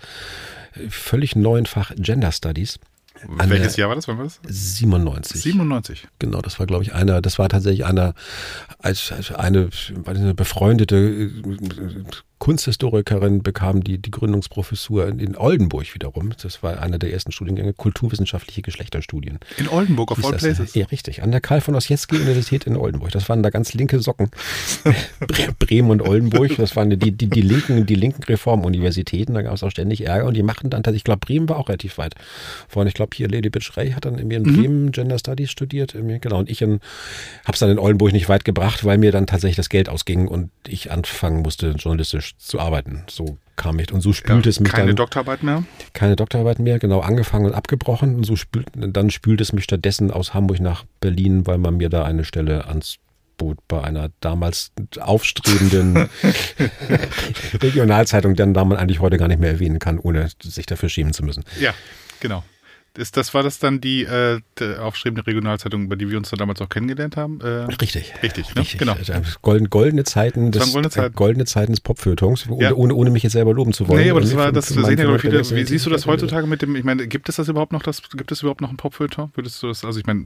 [0.87, 2.79] völlig neuen Fach Gender Studies.
[3.27, 4.07] Welches Jahr war das?
[4.07, 4.39] Wann war das?
[4.47, 5.41] 97.
[5.41, 6.07] 97.
[6.19, 8.13] Genau, das war, glaube ich, einer, das war tatsächlich einer,
[8.79, 9.69] als, als eine,
[10.05, 12.03] eine befreundete äh,
[12.41, 16.31] Kunsthistorikerin bekam die, die Gründungsprofessur in, Oldenburg wiederum.
[16.41, 19.37] Das war einer der ersten Studiengänge, kulturwissenschaftliche Geschlechterstudien.
[19.57, 20.41] In Oldenburg, Hieß all das.
[20.41, 20.73] places.
[20.73, 21.21] Ja, richtig.
[21.21, 23.11] An der Karl von Ossietzky Universität in Oldenburg.
[23.11, 24.31] Das waren da ganz linke Socken.
[25.21, 29.35] Bre- Bremen und Oldenburg, das waren die, die, die linken, die linken Reformuniversitäten.
[29.35, 31.57] Da gab es auch ständig Ärger und die machten dann tatsächlich, ich glaube, Bremen war
[31.57, 32.15] auch relativ weit
[32.67, 32.89] vorne.
[32.89, 35.93] Ich glaube, hier Lady Bitch Ray hat dann in Bremen Gender Studies studiert.
[35.93, 36.39] Genau.
[36.39, 36.79] Und ich habe
[37.53, 40.49] es dann in Oldenburg nicht weit gebracht, weil mir dann tatsächlich das Geld ausging und
[40.67, 43.03] ich anfangen musste, journalistisch zu arbeiten.
[43.09, 43.91] So kam ich.
[43.91, 45.63] Und so spült es mich Keine dann Doktorarbeit mehr?
[45.93, 48.15] keine Doktorarbeit mehr, genau, angefangen und abgebrochen.
[48.15, 51.89] Und so spült, dann spült es mich stattdessen aus Hamburg nach Berlin, weil man mir
[51.89, 52.97] da eine Stelle ans
[53.37, 56.09] Bot bei einer damals aufstrebenden
[57.61, 61.13] Regionalzeitung, deren Namen man eigentlich heute gar nicht mehr erwähnen kann, ohne sich dafür schämen
[61.13, 61.43] zu müssen.
[61.59, 61.73] Ja,
[62.19, 62.43] genau.
[62.97, 64.39] Ist, das war das dann die, äh,
[64.79, 67.39] aufstrebende Regionalzeitung, über die wir uns dann damals auch kennengelernt haben?
[67.39, 68.13] Äh, Richtig.
[68.21, 68.61] Richtig, ne?
[68.61, 68.79] Richtig.
[68.79, 68.93] Genau.
[68.93, 71.13] Also, golden, goldene Zeiten Das des, goldene Zeiten.
[71.13, 72.73] äh, goldene Zeiten des Popfeuilletons, ohne, Ja.
[72.73, 74.03] ohne, ohne mich jetzt selber loben zu wollen.
[74.03, 75.57] Nee, aber das war, das sehen ja, glaube ich, für viele.
[75.61, 78.01] Wie siehst du das heutzutage mit dem, ich meine, gibt es das überhaupt noch, das,
[78.09, 79.29] gibt es überhaupt noch ein Popfilter?
[79.35, 80.25] Würdest du das, also ich meine,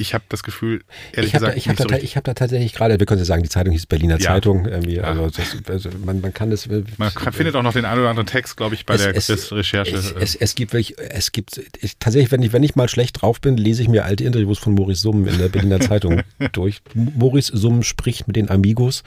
[0.00, 0.82] ich habe das Gefühl,
[1.12, 2.98] ehrlich Ich habe da, gesagt, ich hab nicht da, so ich hab da tatsächlich gerade,
[2.98, 4.30] wir können ja sagen, die Zeitung hieß Berliner Ja.
[4.30, 4.66] Zeitung.
[4.88, 5.02] Ja.
[5.04, 6.68] also das, also man, man kann das.
[6.68, 6.84] Man
[7.14, 9.94] kann- findet auch noch den einen oder anderen Text, glaube ich, bei der des Recherche.
[9.96, 12.88] Es, äh, es, es gibt wirklich, es gibt ich, tatsächlich, wenn ich, wenn ich mal
[12.88, 16.22] schlecht drauf bin, lese ich mir alte Interviews von Maurice Summen in der Berliner Zeitung
[16.52, 16.80] durch.
[16.94, 19.02] Maurice Summen spricht mit den Amigos,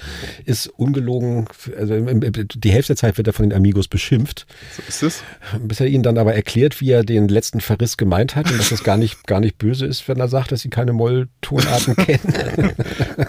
[0.45, 4.45] ist ungelogen, also die Hälfte der Zeit wird er von den Amigos beschimpft,
[4.87, 5.23] ist es?
[5.59, 8.69] bis er ihnen dann aber erklärt, wie er den letzten Verriss gemeint hat und dass
[8.69, 12.73] das gar nicht, gar nicht böse ist, wenn er sagt, dass sie keine Molltonarten kennen.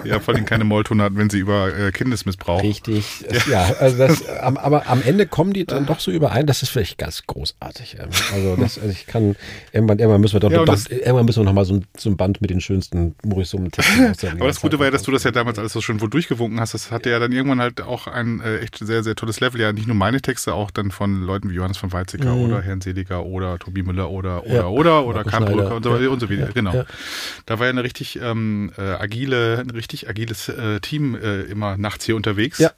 [0.05, 2.62] Ja, vor allem keine Mollton hat, wenn sie über äh, Kindesmissbrauch.
[2.62, 3.25] Richtig.
[3.29, 6.47] Es- Ja, also das, aber am Ende kommen die dann doch so überein.
[6.47, 7.99] Das ist vielleicht ganz großartig.
[8.01, 9.37] Also, das, also ich kann,
[9.73, 12.11] irgendwann, irgendwann müssen wir doch, Ja, das- irgendwann müssen wir noch mal so ein, so
[12.11, 15.31] ein Band mit den schönsten der Aber das Gute war ja, dass du das ja
[15.31, 16.75] damals alles so schön wohl durchgewunken hast.
[16.75, 19.61] Das hatte ja dann irgendwann halt auch ein äh, echt sehr, sehr tolles Level.
[19.61, 22.81] Ja, nicht nur meine Texte, auch dann von Leuten wie Johannes von Weizsäcker oder Herrn
[22.81, 24.55] Seliger oder Tobi Müller oder oder Mhm.
[24.55, 24.67] Ja.
[24.67, 25.45] oder oder Schneider.
[25.47, 26.09] Brücker und so, Ja.
[26.09, 26.40] und so weiter.
[26.47, 26.49] Ja.
[26.55, 26.73] Genau.
[26.75, 26.85] Ja.
[27.47, 31.77] Da war ja eine richtig ähm, äh, agile, ein richtig agiles äh, Team äh, immer
[31.77, 32.59] nachts hier unterwegs.
[32.59, 32.73] Ja.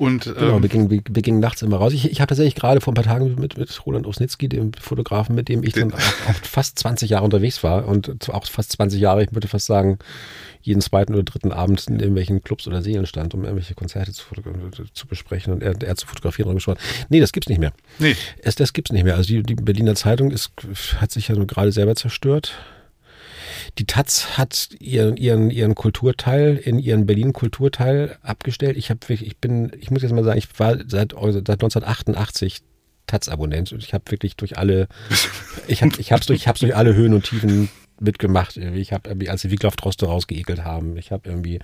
[0.00, 1.92] Und Genau, ähm, wir gingen, wir, wir gingen nachts immer raus.
[1.92, 5.34] Ich, ich habe tatsächlich gerade vor ein paar Tagen mit, mit Roland Osnitzky, dem Fotografen,
[5.34, 8.98] mit dem ich dann auch, auch fast 20 Jahre unterwegs war und auch fast 20
[8.98, 9.98] Jahre, ich würde fast sagen,
[10.62, 14.24] jeden zweiten oder dritten Abend in irgendwelchen Clubs oder Seelen stand, um irgendwelche Konzerte zu,
[14.94, 16.78] zu besprechen und er, er zu fotografieren und geschaut.
[17.10, 17.72] Nee, das gibt's nicht mehr.
[17.98, 19.16] nee, Es, das gibt's nicht mehr.
[19.16, 20.52] Also die, die Berliner Zeitung ist,
[20.96, 22.54] hat sich ja gerade selber zerstört.
[23.78, 28.76] Die Taz hat ihren, ihren, ihren Kulturteil in ihren Berlin-Kulturteil abgestellt.
[28.76, 32.60] Ich habe wirklich, ich bin, ich muss jetzt mal sagen, ich war seit, seit 1988
[33.06, 34.86] Taz-Abonnent und ich habe wirklich durch alle,
[35.66, 37.68] ich habe ich hab's durch, ich hab's durch alle Höhen und Tiefen
[38.02, 38.56] mitgemacht.
[38.56, 41.58] Ich habe irgendwie, als sie Wiglaf Droste rausgeekelt haben, ich habe irgendwie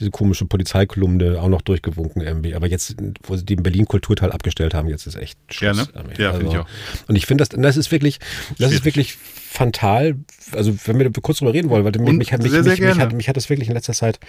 [0.00, 2.56] diese komische Polizeikolumne auch noch durchgewunken irgendwie.
[2.56, 5.86] Aber jetzt, wo sie den Berlin-Kulturteil abgestellt haben, jetzt ist echt Ja, Schluss.
[5.86, 5.92] ne?
[5.94, 6.22] irgendwie.
[6.22, 6.66] Ja, finde ich auch.
[7.06, 8.18] Und ich finde das, das ist wirklich,
[8.58, 8.84] das ist Schwierig.
[8.84, 9.18] wirklich
[9.48, 10.16] fantal.
[10.52, 12.98] Also wenn wir kurz drüber reden wollen, weil mich, mich, hat, mich, sehr, sehr mich,
[12.98, 14.20] hat, mich hat das wirklich in letzter Zeit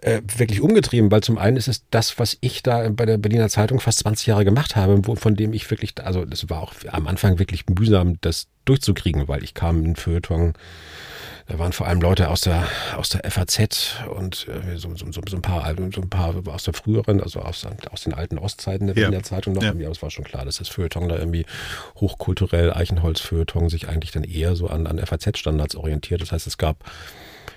[0.00, 3.48] äh, wirklich umgetrieben, weil zum einen ist es das, was ich da bei der Berliner
[3.48, 6.72] Zeitung fast 20 Jahre gemacht habe, wo, von dem ich wirklich, also das war auch
[6.88, 10.54] am Anfang wirklich mühsam, das durchzukriegen, weil ich kam in Feuilleton,
[11.46, 15.20] da waren vor allem Leute aus der aus der FAZ und äh, so, so, so,
[15.28, 18.86] so ein paar so ein paar aus der früheren, also aus, aus den alten Ostzeiten
[18.86, 19.02] der Ja.
[19.04, 19.62] Berliner Zeitung noch.
[19.62, 19.70] Ja.
[19.70, 21.44] Aber es war schon klar, dass das Feuilleton da irgendwie
[21.96, 26.22] hochkulturell Eichenholz-Feuilleton sich eigentlich dann eher so an, an FAZ-Standards orientiert.
[26.22, 26.82] Das heißt, es gab,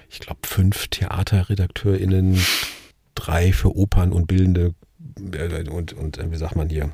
[0.10, 2.40] ich glaube, fünf TheaterredakteurInnen,
[3.16, 4.74] drei für Opern und bildende
[5.32, 6.92] äh, und, und äh, wie sagt man hier,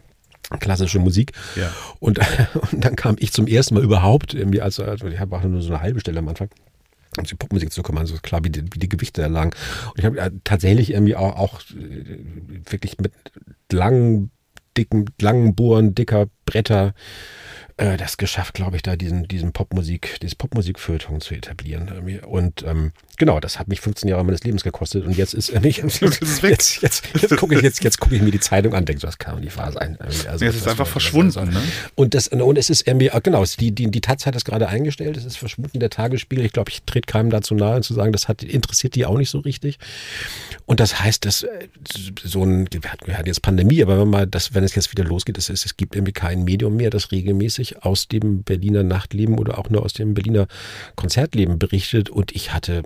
[0.59, 1.31] klassische Musik.
[1.55, 1.71] Ja.
[1.99, 2.19] Und,
[2.71, 5.73] und dann kam ich zum ersten Mal überhaupt, irgendwie, also, also ich habe nur so
[5.73, 6.49] eine halbe Stelle am Anfang,
[7.17, 9.51] um die Popmusik zu kommen, so klar, wie die, wie die Gewichte da lagen.
[9.91, 12.19] Und ich habe äh, tatsächlich irgendwie auch, auch äh,
[12.69, 13.13] wirklich mit
[13.71, 14.31] langen,
[14.77, 16.93] dicken, langen Bohren, dicker Bretter
[17.77, 22.19] äh, das geschafft, glaube ich, da diesen, diesen Popmusik, dieses Popmusikfeuilleton zu etablieren.
[22.25, 25.59] Und ähm, genau, das hat mich 15 Jahre meines Lebens gekostet und jetzt ist äh,
[25.59, 28.85] nicht, jetzt, jetzt, jetzt, jetzt gucke ich, jetzt, jetzt gucke ich mir die Zeitung an,
[28.85, 29.97] denke so, das kann doch nicht wahr sein.
[29.99, 31.61] Also, es ist einfach verschwunden, ne?
[31.95, 35.17] Und, das, und es ist irgendwie, genau, die, die, die Taz hat das gerade eingestellt,
[35.17, 36.45] es ist verschwunden, der Tagesspiegel.
[36.45, 39.29] Ich glaube, ich trete keinem dazu nahe, zu sagen, das hat, interessiert die auch nicht
[39.29, 39.79] so richtig.
[40.65, 41.67] Und das heißt, dass äh,
[42.23, 45.37] so ein, wir hatten, jetzt Pandemie, aber wenn mal das, wenn es jetzt wieder losgeht,
[45.37, 49.69] es, es gibt irgendwie kein Medium mehr, das regelmäßig aus dem Berliner Nachtleben oder auch
[49.69, 50.47] nur aus dem Berliner
[50.95, 52.09] Konzertleben berichtet.
[52.09, 52.83] Und ich hatte,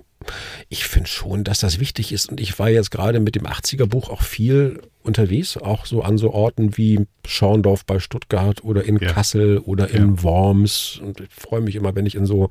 [0.68, 2.28] ich finde schon, dass das wichtig ist.
[2.28, 6.18] Und ich war jetzt gerade mit dem 80er Buch auch viel unterwegs, auch so an
[6.18, 9.12] so Orten wie Schorndorf bei Stuttgart oder in Ja.
[9.12, 11.00] Kassel oder in Worms.
[11.02, 12.50] Und ich freue mich immer, wenn ich in so,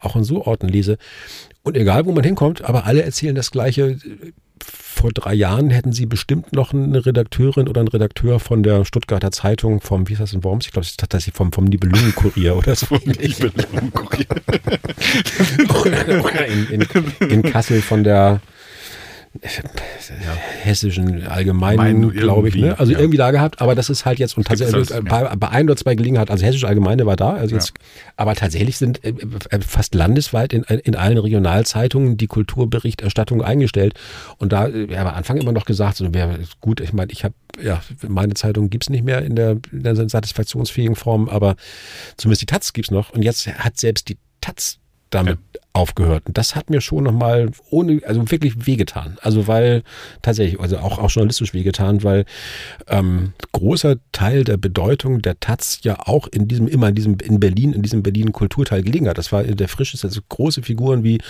[0.00, 0.98] auch in so Orten lese.
[1.62, 3.98] Und egal, wo man hinkommt, aber alle erzählen das Gleiche.
[4.64, 9.32] Vor drei Jahren hätten sie bestimmt noch eine Redakteurin oder einen Redakteur von der Stuttgarter
[9.32, 10.66] Zeitung vom, wie ist das in Worms?
[10.66, 12.86] Ich glaube, es ist tatsächlich vom, vom Nibelungenkurier oder so.
[12.94, 13.00] oder
[16.24, 16.86] oder in, in,
[17.28, 18.40] in Kassel von der
[20.62, 22.54] hessischen Allgemeinen, Mein- glaube ich.
[22.54, 22.78] Ne?
[22.78, 22.98] Also ja.
[22.98, 25.76] irgendwie da gehabt, aber das ist halt jetzt und tatsächlich alles, bei, bei ein oder
[25.76, 27.72] zwei Gelegenheiten, also hessische Allgemeine war da, also jetzt,
[28.16, 33.94] aber tatsächlich sind äh, äh, fast landesweit in, in allen Regionalzeitungen die Kulturberichterstattung eingestellt.
[34.38, 37.24] Und da äh, ja, am Anfang immer noch gesagt, so wäre gut, ich meine, ich
[37.24, 41.56] habe, ja, meine Zeitung gibt's nicht mehr in der, in der satisfaktionsfähigen Form, aber
[42.16, 43.10] zumindest die Taz gibt's noch.
[43.10, 44.78] Und jetzt hat selbst die Taz
[45.10, 45.38] damit
[45.72, 46.24] aufgehört.
[46.26, 49.16] Und das hat mir schon nochmal ohne, also wirklich wehgetan.
[49.22, 49.82] Also weil
[50.20, 52.26] tatsächlich, also auch, auch journalistisch wehgetan, weil
[52.88, 57.40] ähm, großer Teil der Bedeutung der Taz ja auch in diesem, immer in diesem, in
[57.40, 59.16] Berlin, in diesem Berlin Kulturteil gelegen hat.
[59.16, 61.20] Das war der frischeste, also große Figuren wie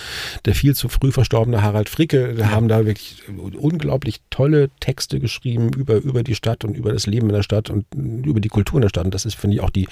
[0.45, 2.51] der viel zu früh verstorbene Harald Fricke ja.
[2.51, 3.23] haben da wirklich
[3.57, 7.69] unglaublich tolle Texte geschrieben über, über die Stadt und über das Leben in der Stadt
[7.69, 9.05] und über die Kultur in der Stadt.
[9.05, 9.87] Und das ist, finde ich, auch die,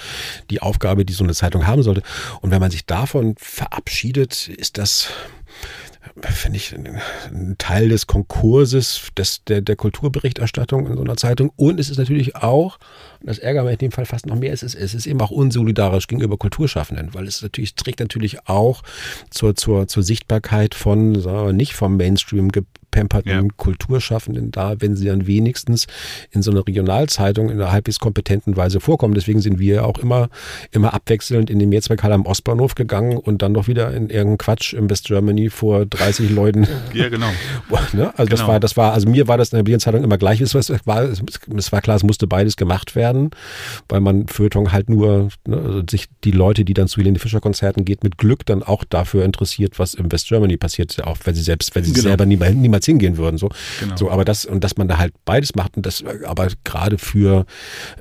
[0.50, 2.04] die Aufgabe, die so eine Zeitung haben sollte.
[2.42, 5.10] Und wenn man sich davon verabschiedet, ist das
[6.24, 11.52] finde ich, ein Teil des Konkurses des, der, der Kulturberichterstattung in so einer Zeitung.
[11.56, 12.80] Und es ist natürlich auch,
[13.22, 15.32] das ärgert mich in dem Fall fast noch mehr, es ist, es ist eben auch
[15.32, 18.84] unsolidarisch gegenüber Kulturschaffenden, weil es natürlich trägt natürlich auch
[19.30, 22.52] zur, zur, zur Sichtbarkeit von, sagen wir, nicht vom Mainstream
[22.92, 23.48] gepamperten ja.
[23.58, 25.88] Kulturschaffenden da, wenn sie dann wenigstens
[26.32, 29.14] in so einer Regionalzeitung in einer halbwegs kompetenten Weise vorkommen.
[29.14, 30.30] Deswegen sind wir auch immer,
[30.72, 34.74] immer abwechselnd in den Mehrzweckhalle am Ostbahnhof gegangen und dann noch wieder in irgendeinen Quatsch
[34.74, 36.68] im West Germany vor 30 Leuten.
[36.94, 37.30] Ja, genau.
[37.94, 38.14] ne?
[38.18, 38.30] Also genau.
[38.30, 40.42] das war, das war, also mir war das in der Berlin-Zeitung immer gleich.
[40.42, 43.32] Es war, es war klar, es musste beides gemacht werden,
[43.88, 47.40] weil man Feuilleton halt nur, ne, also sich die Leute, die dann zu Helene Fischer
[47.40, 51.36] Konzerten geht, mit Glück dann auch dafür interessiert, was im West Germany passiert, auch wenn
[51.36, 52.10] sie selbst, wenn sie genau.
[52.10, 53.38] selber niemals, niemals hingehen würden.
[53.38, 53.50] So.
[53.80, 53.96] Genau.
[53.96, 57.46] so, aber das, und dass man da halt beides macht und das, aber gerade für,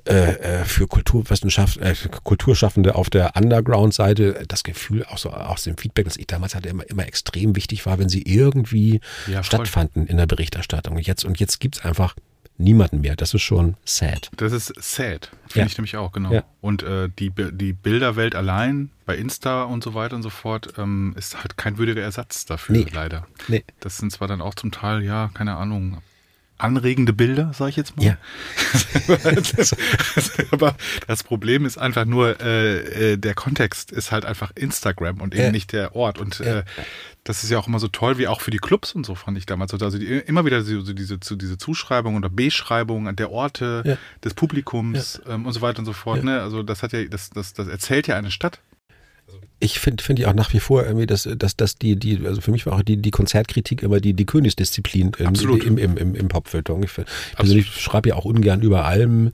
[0.06, 5.76] äh, äh für Kulturwissenschaft, äh, Kulturschaffende auf der Underground-Seite, das Gefühl, auch so aus dem
[5.76, 10.06] Feedback, das ich damals hatte, immer, immer extrem wichtig war, wenn sie irgendwie ja, stattfanden
[10.06, 10.98] in der Berichterstattung.
[10.98, 12.14] Jetzt, und jetzt gibt es einfach
[12.60, 13.16] niemanden mehr.
[13.16, 14.30] Das ist schon sad.
[14.36, 15.66] Das ist sad, finde ja.
[15.66, 16.32] ich nämlich auch, genau.
[16.32, 16.44] Ja.
[16.60, 21.14] Und äh, die, die Bilderwelt allein bei Insta und so weiter und so fort ähm,
[21.16, 22.86] ist halt kein würdiger Ersatz dafür, nee.
[22.92, 23.26] leider.
[23.48, 23.64] Nee.
[23.80, 26.00] Das sind zwar dann auch zum Teil, ja, keine Ahnung,
[26.60, 28.04] anregende Bilder, sage ich jetzt mal.
[28.04, 28.16] Ja.
[30.50, 35.34] Aber das Problem ist einfach nur, äh, äh, der Kontext ist halt einfach Instagram und
[35.34, 35.52] eben ja.
[35.52, 36.18] nicht der Ort.
[36.18, 36.60] Und ja.
[36.60, 36.64] äh,
[37.24, 39.36] das ist ja auch immer so toll, wie auch für die Clubs und so fand
[39.36, 39.72] ich damals.
[39.74, 43.98] Also die, immer wieder so, diese, diese Zuschreibung oder Beschreibung der Orte, ja.
[44.24, 46.24] des Publikums ähm, und so weiter und so fort.
[46.24, 46.40] Ne?
[46.40, 48.60] Also das hat ja, das, das, das erzählt ja eine Stadt
[49.60, 52.40] ich finde finde ich auch nach wie vor irgendwie, dass, dass, dass die, die, also
[52.40, 56.14] für mich war auch die, die Konzertkritik immer die, die Königsdisziplin im, im, im, im,
[56.14, 56.82] im Popfilterung.
[56.82, 59.32] Ich, ich persönlich schreibe ja auch ungern über Alben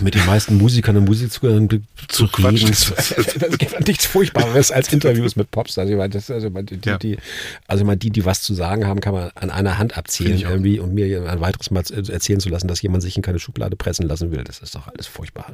[0.00, 1.68] mit den meisten Musikern und Musikern
[2.08, 2.70] zu, zu reden.
[2.70, 5.78] Es gibt nichts Furchtbares als Interviews mit Pops.
[5.78, 6.98] Also, ich meine, das, also, die, ja.
[6.98, 7.18] die,
[7.66, 10.78] also mal die, die was zu sagen haben, kann man an einer Hand abzählen irgendwie
[10.80, 14.06] und mir ein weiteres Mal erzählen zu lassen, dass jemand sich in keine Schublade pressen
[14.06, 14.44] lassen will.
[14.44, 15.50] Das ist doch alles furchtbar.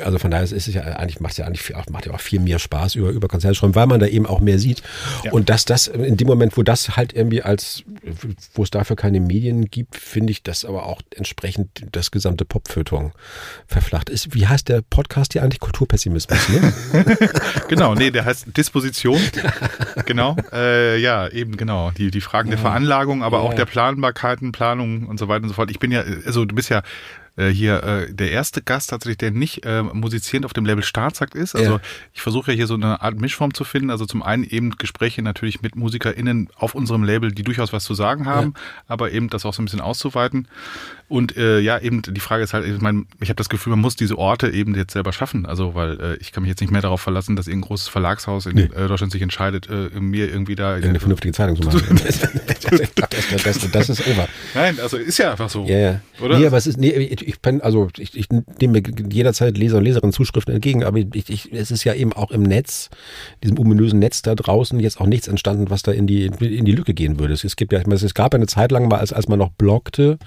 [0.00, 2.20] Also von daher ist es ja eigentlich, macht es ja eigentlich auch, macht ja auch
[2.20, 4.82] viel mehr Spaß über, über Konzerte schreiben, weil man da eben auch mehr sieht.
[5.24, 5.32] Ja.
[5.32, 7.84] Und dass das in dem Moment, wo das halt irgendwie als,
[8.54, 13.12] wo es dafür keine Medien gibt, finde ich das aber auch entsprechend das gesamte Popfeuilleton
[13.66, 14.34] verflacht ist.
[14.34, 15.60] Wie heißt der Podcast hier eigentlich?
[15.60, 16.72] Kulturpessimismus, ne?
[17.68, 19.20] genau, nee, der heißt Disposition.
[20.06, 21.90] genau, äh, ja, eben genau.
[21.92, 22.56] Die, die Fragen ja.
[22.56, 23.42] der Veranlagung, aber ja.
[23.44, 25.70] auch der Planbarkeiten, Planung und so weiter und so fort.
[25.70, 26.82] Ich bin ja, also du bist ja
[27.36, 31.34] äh, hier äh, der erste Gast tatsächlich, der nicht äh, musizierend auf dem Label Staatsakt
[31.34, 31.54] ist.
[31.56, 31.80] Also ja.
[32.12, 33.90] ich versuche ja hier so eine Art Mischform zu finden.
[33.90, 37.94] Also zum einen eben Gespräche natürlich mit MusikerInnen auf unserem Label, die durchaus was zu
[37.94, 38.62] sagen haben, ja.
[38.88, 40.48] aber eben das auch so ein bisschen auszuweiten.
[41.06, 43.80] Und äh, ja, eben die Frage ist halt, ich meine, ich habe das Gefühl, man
[43.80, 45.44] muss diese Orte eben jetzt selber schaffen.
[45.44, 48.46] Also, weil äh, ich kann mich jetzt nicht mehr darauf verlassen, dass irgendein großes Verlagshaus
[48.46, 48.62] in nee.
[48.62, 52.00] äh, Deutschland sich entscheidet, äh, mir irgendwie da eine vernünftige Zeitung zu machen.
[52.04, 52.20] das,
[52.94, 54.28] das, das, das, ist over.
[54.54, 55.66] Nein, also ist ja einfach so.
[55.66, 56.00] Ja, ja.
[56.20, 56.38] Oder?
[56.38, 58.28] Nee, aber es ist, nee, ich, ich bin, also ich, ich
[58.60, 62.30] nehme jederzeit Leser und Leserinnen Zuschriften entgegen, aber ich, ich, es ist ja eben auch
[62.30, 62.90] im Netz,
[63.42, 66.72] diesem ominösen Netz da draußen, jetzt auch nichts entstanden, was da in die, in die
[66.72, 67.34] Lücke gehen würde.
[67.34, 70.18] Es, gibt ja, es gab ja eine Zeit lang mal, als, als man noch bloggte,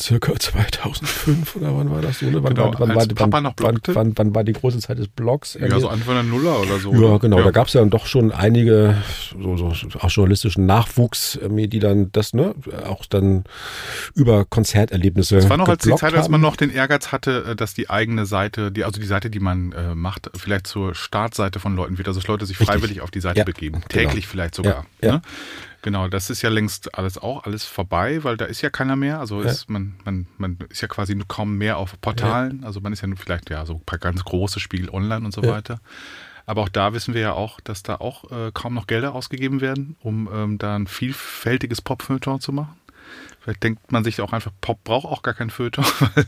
[0.00, 2.26] circa 2005 oder wann war das so?
[2.26, 2.42] Ne?
[2.42, 3.54] Wann, genau, wann, wann, war, Papa noch.
[3.58, 5.56] Wann, wann, war die große Zeit des Blogs?
[5.60, 6.92] Ja, so Anfang der Nuller oder so.
[6.92, 7.38] Ja, genau.
[7.38, 7.44] Ja.
[7.44, 8.96] Da gab es ja doch schon einige
[9.40, 12.54] so, so auch journalistischen Nachwuchs, die dann das, ne,
[12.86, 13.44] auch dann
[14.14, 15.36] über Konzerterlebnisse.
[15.36, 17.90] Das war noch als die Zeit, als man noch den Ehrgeiz hatte, äh, dass die
[17.90, 21.98] eigene Seite, die, also die Seite, die man äh, macht, vielleicht zur Startseite von Leuten
[21.98, 22.74] wird, also dass Leute sich Richtig.
[22.74, 23.80] freiwillig auf die Seite ja, begeben.
[23.80, 23.86] Genau.
[23.88, 24.86] Täglich vielleicht sogar.
[25.00, 25.22] Ja, ne?
[25.82, 29.18] Genau, das ist ja längst alles auch alles vorbei, weil da ist ja keiner mehr.
[29.18, 32.60] Also ist man, man, man ist ja quasi kaum mehr auf Portalen.
[32.60, 32.66] Ja.
[32.68, 35.32] Also man ist ja nur vielleicht ja so ein paar ganz große Spiegel online und
[35.32, 35.50] so ja.
[35.50, 35.80] weiter.
[36.46, 39.60] Aber auch da wissen wir ja auch, dass da auch äh, kaum noch Gelder ausgegeben
[39.60, 42.76] werden, um ähm, da ein vielfältiges Popfilter zu machen.
[43.42, 46.24] Vielleicht denkt man sich auch einfach, Pop braucht auch gar kein Feuilleton, weil,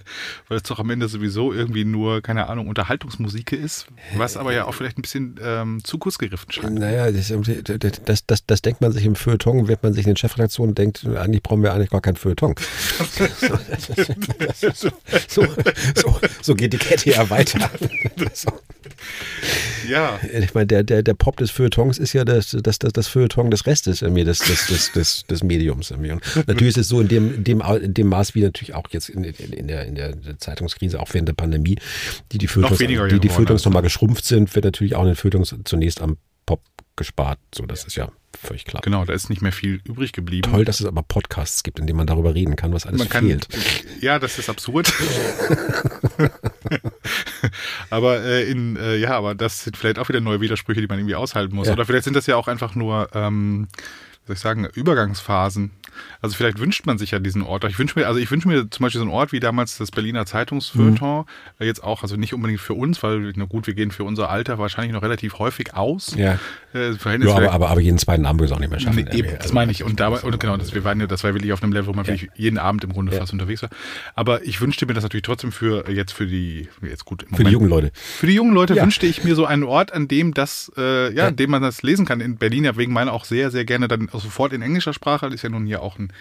[0.49, 4.65] weil es doch am Ende sowieso irgendwie nur, keine Ahnung, Unterhaltungsmusik ist, was aber ja
[4.65, 6.75] auch vielleicht ein bisschen ähm, zu kurz gegriffen scheint.
[6.75, 7.33] Naja, das,
[8.05, 11.07] das, das, das denkt man sich im Feuilleton, wenn man sich in den Chefredaktionen denkt,
[11.07, 12.57] eigentlich brauchen wir eigentlich gar kein Feuilleton.
[14.55, 14.91] so,
[15.29, 15.47] so,
[15.95, 17.71] so, so, geht die Kette ja weiter.
[19.89, 20.19] Ja.
[20.33, 23.51] Ich meine, der, der, der Pop des Feuilletons ist ja das, das, das, das Feuilleton
[23.51, 25.91] des Restes irgendwie, des, des, des, des, Mediums.
[25.91, 26.13] Irgendwie.
[26.13, 28.85] Und natürlich ist es so in dem, in dem, in dem Maß, wie natürlich auch
[28.91, 31.79] jetzt in, in, der, in der Zeitungskrise, auch während der Pandemie,
[32.33, 33.65] die die weniger die, die ist.
[33.65, 36.63] nochmal geschrumpft sind, wird natürlich auch in den Feuilletons zunächst am Pop
[36.97, 37.39] gespart.
[37.55, 38.83] So, das ist ja völlig klar.
[38.83, 40.51] Genau, da ist nicht mehr viel übrig geblieben.
[40.51, 43.09] Toll, dass es aber Podcasts gibt, in denen man darüber reden kann, was alles Man
[43.09, 43.49] kann, fehlt.
[44.01, 44.93] ja, das ist absurd.
[47.91, 50.99] aber äh, in, äh, ja, aber das sind vielleicht auch wieder neue Widersprüche, die man
[50.99, 51.69] irgendwie aushalten muss.
[51.69, 51.75] Ja.
[51.75, 53.69] Oder vielleicht sind das ja auch einfach nur, ähm,
[54.27, 55.71] soll ich sagen, Übergangsphasen.
[56.21, 57.63] Also vielleicht wünscht man sich ja diesen Ort.
[57.65, 59.91] Ich wünsche mir, also ich wünsche mir zum Beispiel so einen Ort wie damals das
[59.93, 61.25] Berliner Zeitungsfeuilleton.
[61.61, 64.29] Äh, Jetzt auch, also nicht unbedingt für uns, weil, na gut, wir gehen für unser
[64.31, 66.15] Alter wahrscheinlich noch relativ häufig aus.
[66.17, 66.39] Ja.
[66.75, 68.97] Äh, Ja, aber, aber, aber jeden zweiten Abend würde es auch nicht mehr schaffen.
[68.97, 69.33] Nee, eben, irgendwie.
[69.37, 69.85] das Also, meine ich.
[69.85, 71.93] Und dabei, und genau, das, wir waren ja, das war wirklich auf einem Level, wo
[71.93, 73.21] man wirklich jeden Abend im Grunde Ja.
[73.21, 73.71] fast unterwegs war.
[74.17, 77.37] Aber ich wünschte mir das natürlich trotzdem für äh, jetzt für die, jetzt gut, im
[77.37, 77.93] Für die jungen Leute.
[77.95, 78.83] Für die jungen Leute Ja.
[78.83, 81.27] wünschte ich mir so einen Ort, an dem das, äh, ja, Ja.
[81.29, 82.21] an dem man das lesen kann.
[82.21, 85.27] In Berlin ja wegen meiner auch sehr, sehr gerne dann auch sofort in englischer Sprache.
[85.27, 86.13] Das ist ja nun hier auch ein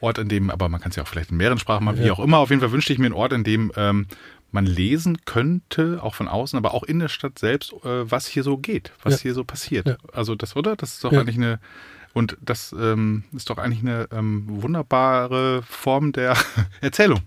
[0.00, 2.06] Ort, an dem, aber man kann es ja auch vielleicht in mehreren Sprachen machen, wie
[2.06, 2.12] Ja.
[2.14, 2.38] auch immer.
[2.38, 4.06] Auf jeden Fall wünschte ich mir einen Ort, an dem ähm,
[4.52, 8.42] man lesen könnte, auch von außen, aber auch in der Stadt selbst, äh, was hier
[8.42, 9.20] so geht, was Ja.
[9.22, 9.86] hier so passiert.
[9.86, 9.96] Ja.
[10.12, 10.74] Also das, oder?
[10.76, 11.60] Das ist doch eigentlich eine,
[12.14, 16.36] und das ähm, ist doch eigentlich eine ähm, wunderbare Form der
[16.80, 17.20] Erzählung.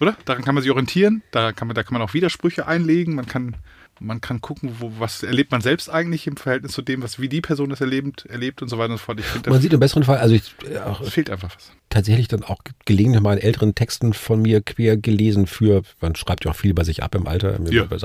[0.00, 0.16] Oder?
[0.24, 3.26] Daran kann man sich orientieren, da kann man, da kann man auch Widersprüche einlegen, man
[3.26, 3.54] kann,
[4.00, 7.28] man kann gucken, wo, was erlebt man selbst eigentlich im Verhältnis zu dem, was wie
[7.28, 9.20] die Person das erlebt, erlebt und so weiter und so fort.
[9.20, 11.72] Ich finde, Man sieht im besseren Fall, also ich, äh, auch es fehlt einfach was.
[11.90, 16.44] tatsächlich dann auch gelegentlich mal in älteren Texten von mir quer gelesen für, man schreibt
[16.44, 17.58] ja auch viel bei sich ab im Alter.
[17.70, 17.86] Ja.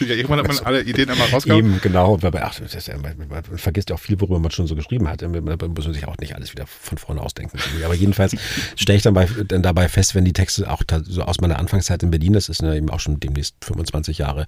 [0.00, 1.64] Ja, irgendwann hat man alle Ideen einmal rausgehauen.
[1.64, 2.22] Eben, genau.
[2.22, 4.74] Weil, ach, das ist ja, man, man vergisst ja auch viel, worüber man schon so
[4.74, 5.22] geschrieben hat.
[5.22, 7.58] Man man muss sich auch nicht alles wieder von vorne ausdenken.
[7.84, 8.36] Aber jedenfalls
[8.76, 12.02] stelle ich dann, bei, dann dabei fest, wenn die Texte auch so aus meiner Anfangszeit
[12.02, 14.46] in Berlin, das ist ja eben auch schon demnächst 25 Jahre,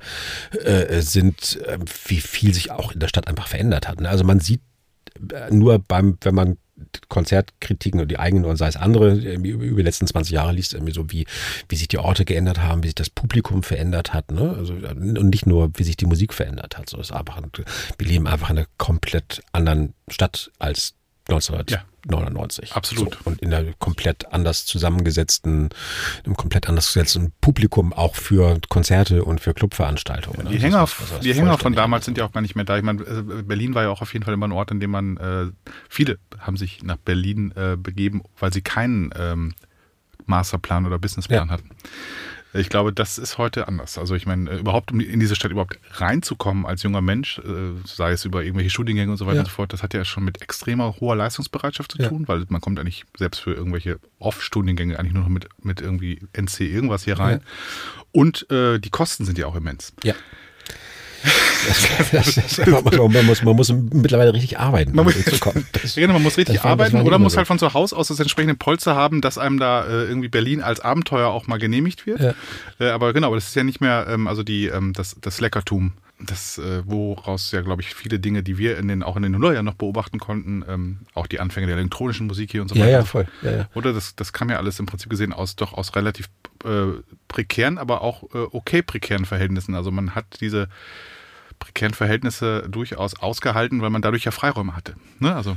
[0.64, 4.00] äh, sind, äh, wie viel sich auch in der Stadt einfach verändert hat.
[4.00, 4.08] ne?
[4.08, 4.60] Also man sieht
[5.32, 6.56] äh, nur beim, wenn man
[7.08, 10.92] Konzertkritiken und die eigenen oder sei es andere über die letzten 20 Jahre liest, irgendwie
[10.92, 11.26] so wie,
[11.68, 14.54] wie sich die Orte geändert haben, wie sich das Publikum verändert hat, ne?
[14.56, 16.88] Also, und nicht nur, wie sich die Musik verändert hat.
[16.88, 17.50] So ist einfach, ein-
[17.98, 20.94] wir leben einfach in einer komplett anderen Stadt als
[22.08, 22.72] 1999.
[22.74, 23.14] absolut.
[23.14, 25.68] So, und in einer komplett anders zusammengesetzten,
[26.24, 30.44] einem komplett anders gesetzten Publikum auch für Konzerte und für Clubveranstaltungen.
[30.44, 30.50] ne?
[30.50, 32.76] Die Hänger, was- was die Hänger von damals sind ja auch gar nicht mehr da.
[32.76, 34.90] Ich meine, äh, Berlin war ja auch auf jeden Fall immer ein Ort, in dem
[34.90, 35.46] man, äh,
[35.88, 39.54] viele haben sich nach Berlin äh, begeben, weil sie keinen ähm,
[40.26, 41.52] Masterplan oder Businessplan Ja.
[41.52, 41.70] hatten.
[42.54, 43.98] Ich glaube, das ist heute anders.
[43.98, 47.42] Also ich meine, äh, überhaupt um in diese Stadt überhaupt reinzukommen als junger Mensch, äh,
[47.84, 49.40] sei es über irgendwelche Studiengänge und so weiter Ja.
[49.42, 52.08] und so fort, das hat ja schon mit extremer hoher Leistungsbereitschaft zu Ja.
[52.08, 56.20] tun, weil man kommt eigentlich selbst für irgendwelche Off-Studiengänge eigentlich nur noch mit, mit irgendwie
[56.32, 57.42] NC irgendwas hier rein.
[58.12, 59.92] Und äh, die Kosten sind ja auch immens.
[60.02, 60.14] Ja.
[61.66, 65.66] Das, das, das, man, muss, man, muss, mittlerweile richtig arbeiten, Man um muss- zu kommen.
[65.72, 67.38] Das, Ja, genau, man muss richtig war- arbeiten oder muss so.
[67.38, 70.62] halt von zu Hause aus das entsprechende Polster haben, dass einem da äh, irgendwie Berlin
[70.62, 72.20] als Abenteuer auch mal genehmigt wird.
[72.20, 72.34] Ja.
[72.80, 75.92] Äh, aber genau, das ist ja nicht mehr, ähm, also die, ähm, das, das Leckertum,
[76.20, 79.32] das, äh, woraus ja, glaube ich, viele Dinge, die wir in den, auch in den
[79.32, 82.82] Nullerjahren noch beobachten konnten, ähm, auch die Anfänge der elektronischen Musik hier und so ja,
[82.82, 82.90] weiter.
[82.92, 83.28] ja, voll.
[83.42, 83.68] Ja, ja.
[83.74, 86.28] Oder das, das kam ja alles im Prinzip gesehen aus doch aus relativ
[86.64, 89.74] äh, prekären, aber auch äh, okay prekären Verhältnissen.
[89.74, 90.68] Also man hat diese
[91.58, 94.94] prekären Verhältnisse durchaus ausgehalten, weil man dadurch ja Freiräume hatte.
[95.18, 95.34] Ne?
[95.34, 95.56] Also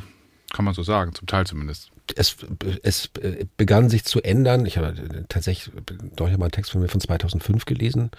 [0.54, 1.91] kann man so sagen, zum Teil zumindest.
[2.16, 2.36] Es,
[2.84, 3.10] es
[3.58, 4.66] begann sich zu ändern.
[4.66, 4.94] Ich habe
[5.30, 5.72] tatsächlich
[6.16, 8.12] deutlich mal einen Text von mir von 2005 gelesen.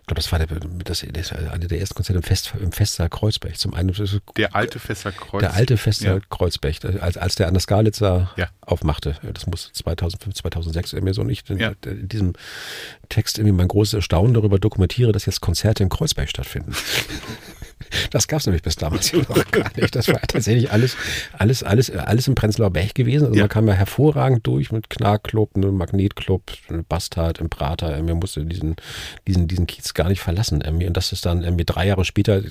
[0.00, 0.48] Ich glaube, das war der,
[0.84, 3.56] das, das eine der ersten Konzerte im, Fest, im Festsaal Kreuzberg.
[3.56, 3.94] Zum einen
[4.36, 5.40] Der alte Fester Kreuz.
[5.40, 6.20] der alte Festsaal Ja.
[6.28, 8.48] Kreuzberg, als, als der an der Skalitzer Ja.
[8.60, 9.16] aufmachte.
[9.32, 11.48] Das muss 2005, 2006 irgendwie so nicht.
[11.50, 11.72] Ja.
[11.86, 12.32] In diesem
[13.08, 16.74] Text irgendwie mein großes Erstaunen darüber dokumentiere, dass jetzt Konzerte in Kreuzberg stattfinden.
[18.10, 19.94] Das gab es nämlich bis damals noch gar nicht.
[19.94, 20.96] Das war tatsächlich alles,
[21.32, 23.26] alles, alles, alles im Prenzlauer Berg gewesen.
[23.26, 23.42] Also Ja.
[23.44, 27.94] man kam ja hervorragend durch mit Knarkclub, einem Magnetclub, einem Bastard, im Prater.
[27.94, 28.76] Irgendwie musste diesen,
[29.26, 30.62] diesen, diesen Kiez gar nicht verlassen.
[30.62, 32.42] Und dass es dann irgendwie drei Jahre später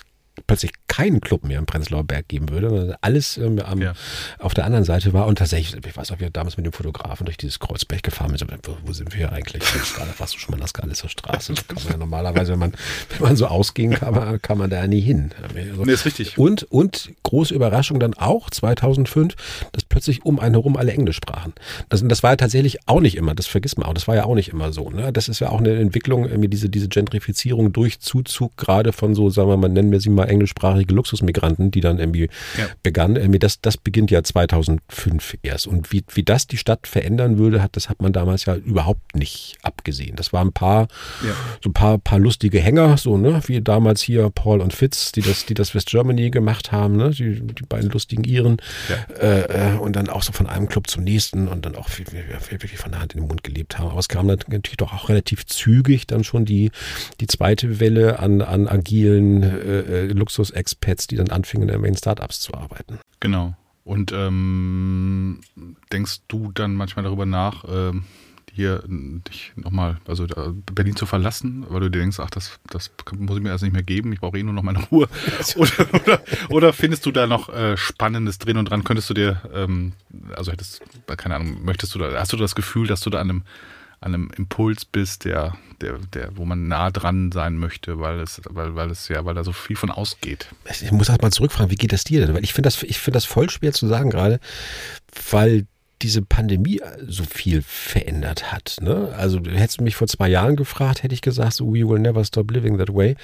[0.47, 3.93] plötzlich keinen Club mehr im Prenzlauer Berg geben würde, sondern alles ähm, am, Ja.
[4.39, 5.28] auf der anderen Seite war.
[5.28, 8.52] Und tatsächlich, ich weiß auch, wir damals mit dem Fotografen durch dieses Kreuzberg gefahren sind.
[8.63, 9.63] Wo, wo sind wir hier eigentlich?
[10.17, 11.54] Warst du schon mal an der Skalitzer Straße?
[11.89, 12.73] Ja normalerweise, wenn man,
[13.10, 15.32] wenn man so ausging, kann man, kann man da nie hin.
[15.41, 16.38] Also, Nee, ist richtig.
[16.38, 19.35] und, und große Überraschung dann auch 2005,
[19.71, 21.54] das plötzlich um einen herum alle Englisch sprachen.
[21.90, 24.25] Das, das war ja tatsächlich auch nicht immer, das vergisst man auch, das war ja
[24.25, 24.90] auch nicht immer so.
[24.90, 25.12] Ne?
[25.13, 29.50] Das ist ja auch eine Entwicklung, diese, diese Gentrifizierung durch Zuzug gerade von so, sagen
[29.50, 32.67] wir mal, nennen wir sie mal englischsprachige Luxusmigranten, die dann irgendwie ja.
[32.84, 33.15] begann.
[33.15, 35.67] Irgendwie das, das beginnt ja 2005 erst.
[35.67, 39.15] Und wie, wie das die Stadt verändern würde, hat, das hat man damals ja überhaupt
[39.15, 40.15] nicht abgesehen.
[40.15, 40.88] Das waren ein paar,
[41.23, 41.34] ja.
[41.63, 45.21] so ein paar, paar lustige Hänger, so, ne, wie damals hier Paul und Fitz, die
[45.21, 48.58] das, die das West Germany gemacht haben, ne, die, die beiden lustigen Iren.
[48.90, 49.15] Ja.
[49.15, 52.77] Äh, äh und dann auch so von einem Club zum nächsten und dann auch wirklich
[52.77, 53.90] von der Hand in den Mund gelebt haben.
[53.90, 56.71] Aber es kam dann natürlich doch auch relativ zügig dann schon die,
[57.19, 62.54] die zweite Welle an, an agilen äh, äh Luxus-Expats, die dann anfingen, in Startups zu
[62.54, 63.00] arbeiten.
[63.20, 63.56] Genau.
[63.84, 65.42] Und ähm,
[65.92, 68.04] denkst du dann manchmal darüber nach, ähm,
[68.54, 70.28] hier dich nochmal, also
[70.74, 73.74] Berlin zu verlassen, weil du dir denkst, ach, das, das muss ich mir erst nicht
[73.74, 75.08] mehr geben, ich brauche eh nur noch meine Ruhe.
[75.56, 78.84] Oder, oder, oder findest du da noch äh, Spannendes drin und dran?
[78.84, 79.94] Könntest du dir, ähm,
[80.36, 80.82] also hättest,
[81.17, 83.44] keine Ahnung, möchtest du da, hast du das Gefühl, dass du da an einem,
[84.02, 88.42] an einem Impuls bist, der, der, der, wo man nah dran sein möchte, weil es,
[88.50, 90.48] weil, weil es ja, weil da so viel von ausgeht.
[90.69, 92.36] Ich muss halt mal zurückfragen, wie geht das dir denn?
[92.36, 94.40] Weil ich finde das, ich finde das voll schwer zu sagen gerade,
[95.32, 95.65] weil
[96.02, 98.77] diese Pandemie so viel verändert hat.
[98.81, 99.13] Ne?
[99.17, 102.23] Also hättest du mich vor zwei Jahren gefragt, hätte ich gesagt, so, we will never
[102.23, 103.15] stop living that way.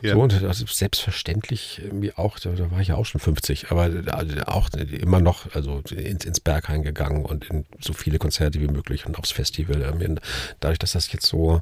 [0.00, 0.14] Ja.
[0.14, 3.90] So, und ist selbstverständlich irgendwie auch, da, da, war ich ja auch schon 50, aber
[4.46, 9.06] auch immer noch also ins, ins Berghain gegangen und in so viele Konzerte wie möglich
[9.06, 9.82] und aufs Festival.
[10.60, 11.60] Dadurch, dass das jetzt so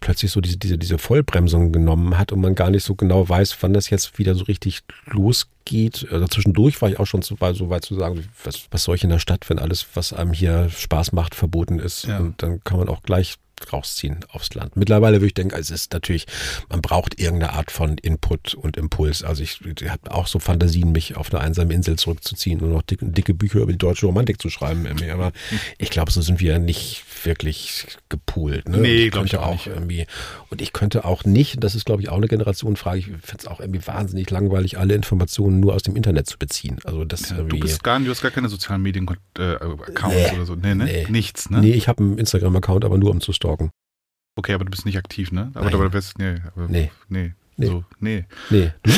[0.00, 3.56] plötzlich so diese, diese, diese Vollbremsung genommen hat und man gar nicht so genau weiß,
[3.60, 6.06] wann das jetzt wieder so richtig losgeht geht.
[6.10, 8.96] Also zwischendurch war ich auch schon so weit, so weit zu sagen, was, was soll
[8.96, 12.04] ich in der Stadt, wenn alles, was einem hier Spaß macht, verboten ist.
[12.04, 12.18] Ja.
[12.18, 13.36] Und dann kann man auch gleich
[13.72, 14.76] rausziehen aufs Land.
[14.76, 16.26] Mittlerweile würde ich denken, es ist natürlich,
[16.68, 19.22] man braucht irgendeine Art von Input und Impuls.
[19.22, 22.82] Also ich, ich habe auch so Fantasien, mich auf eine einsame Insel zurückzuziehen und noch
[22.82, 24.88] dicke, dicke Bücher über die deutsche Romantik zu schreiben.
[25.10, 25.32] Aber
[25.78, 28.68] ich glaube, so sind wir nicht wirklich gepoolt.
[28.68, 28.78] Ne?
[28.78, 29.66] Nee, glaube ich auch nicht.
[29.66, 30.06] Irgendwie,
[30.50, 33.46] und ich könnte auch nicht, das ist glaube ich auch eine Generationenfrage, ich finde es
[33.46, 36.78] auch irgendwie wahnsinnig langweilig, alle Informationen nur aus dem Internet zu beziehen.
[36.84, 40.46] Also das ja, du bist gar, du hast gar keine sozialen Medien-Accounts äh, nee, oder
[40.46, 40.54] so.
[40.54, 40.84] Nee, ne?
[40.84, 41.06] Nee.
[41.08, 41.60] Nichts, ne?
[41.60, 43.70] Nee, ich habe einen Instagram-Account, aber nur um zu stalken.
[44.36, 45.50] Okay, aber du bist nicht aktiv, ne?
[45.54, 45.74] Aber, Nein.
[45.74, 46.90] aber du bist, nee, aber, nee.
[47.08, 47.32] Nee.
[47.56, 47.66] Nee.
[47.66, 48.24] So, nee.
[48.48, 48.72] Nee.
[48.82, 48.90] Du?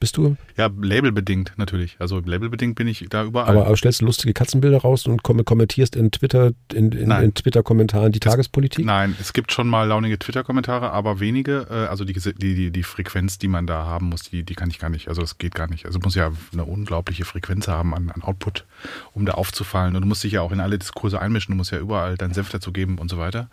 [0.00, 0.36] Bist du?
[0.56, 1.96] Ja, labelbedingt natürlich.
[1.98, 3.48] Also labelbedingt bin ich da überall.
[3.48, 8.12] Aber, aber stellst du lustige Katzenbilder raus und kommentierst in Twitter, in, in, in Twitter-Kommentaren
[8.12, 8.84] die es, Tagespolitik?
[8.84, 11.66] Nein, es gibt schon mal launige Twitter-Kommentare, aber wenige.
[11.68, 14.70] Äh, also die, die, die, die Frequenz, die man da haben muss, die, die kann
[14.70, 15.08] ich gar nicht.
[15.08, 15.84] Also das geht gar nicht.
[15.84, 18.66] Also muss ja eine unglaubliche Frequenz haben an, an Output,
[19.14, 19.96] um da aufzufallen.
[19.96, 22.34] Und du musst dich ja auch in alle Diskurse einmischen, du musst ja überall deinen
[22.34, 23.48] Senf dazu geben und so weiter.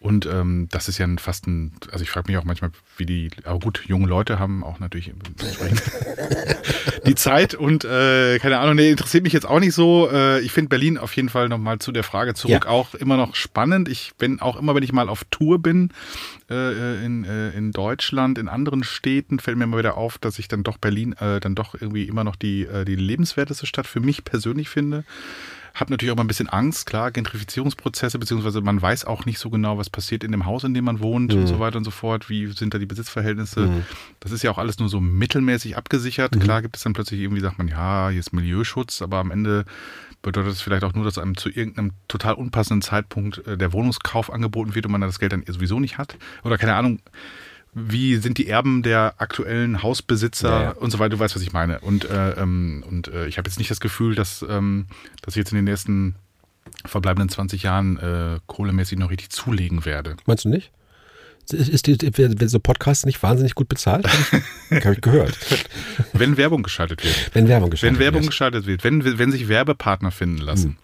[0.00, 3.30] Und ähm, das ist ja fast ein, also ich frage mich auch manchmal, wie die,
[3.44, 5.12] aber gut, junge Leute haben auch natürlich
[7.06, 10.08] die Zeit und äh, keine Ahnung, nee, interessiert mich jetzt auch nicht so.
[10.10, 12.70] Äh, ich finde Berlin auf jeden Fall nochmal zu der Frage zurück ja.
[12.70, 13.90] auch immer noch spannend.
[13.90, 15.90] Ich bin auch immer, wenn ich mal auf Tour bin
[16.48, 20.48] äh, in, äh, in Deutschland, in anderen Städten, fällt mir immer wieder auf, dass ich
[20.48, 24.00] dann doch Berlin äh, dann doch irgendwie immer noch die, äh, die lebenswerteste Stadt für
[24.00, 25.04] mich persönlich finde
[25.74, 29.50] habe natürlich auch mal ein bisschen Angst, klar, Gentrifizierungsprozesse, beziehungsweise man weiß auch nicht so
[29.50, 31.40] genau, was passiert in dem Haus, in dem man wohnt mhm.
[31.40, 32.28] und so weiter und so fort.
[32.28, 33.60] Wie sind da die Besitzverhältnisse?
[33.60, 33.84] Mhm.
[34.20, 36.34] Das ist ja auch alles nur so mittelmäßig abgesichert.
[36.34, 36.40] Mhm.
[36.40, 39.64] Klar gibt es dann plötzlich irgendwie, sagt man, ja, hier ist Milieuschutz, aber am Ende
[40.22, 44.32] bedeutet das vielleicht auch nur, dass einem zu irgendeinem total unpassenden Zeitpunkt äh, der Wohnungskauf
[44.32, 46.16] angeboten wird und man das Geld dann sowieso nicht hat.
[46.44, 47.00] Oder keine Ahnung
[47.72, 50.70] wie sind die Erben der aktuellen Hausbesitzer ja, ja.
[50.72, 51.10] und so weiter.
[51.10, 51.80] Du weißt, was ich meine.
[51.80, 54.86] Und, äh, ähm, und äh, ich habe jetzt nicht das Gefühl, dass, ähm,
[55.22, 56.16] dass ich jetzt in den nächsten
[56.84, 60.16] verbleibenden 20 Jahren äh, kohlemäßig noch richtig zulegen werde.
[60.26, 60.72] Meinst du nicht?
[61.52, 64.06] Ist die, wird so Podcast nicht wahnsinnig gut bezahlt?
[64.70, 65.36] Habe ich gehört.
[66.12, 67.14] Wenn Werbung geschaltet wird.
[67.32, 67.98] Wenn Werbung geschaltet wird.
[67.98, 68.30] Wenn Werbung wird.
[68.30, 68.84] geschaltet wird.
[68.84, 70.76] Wenn, wenn sich Werbepartner finden lassen, hm.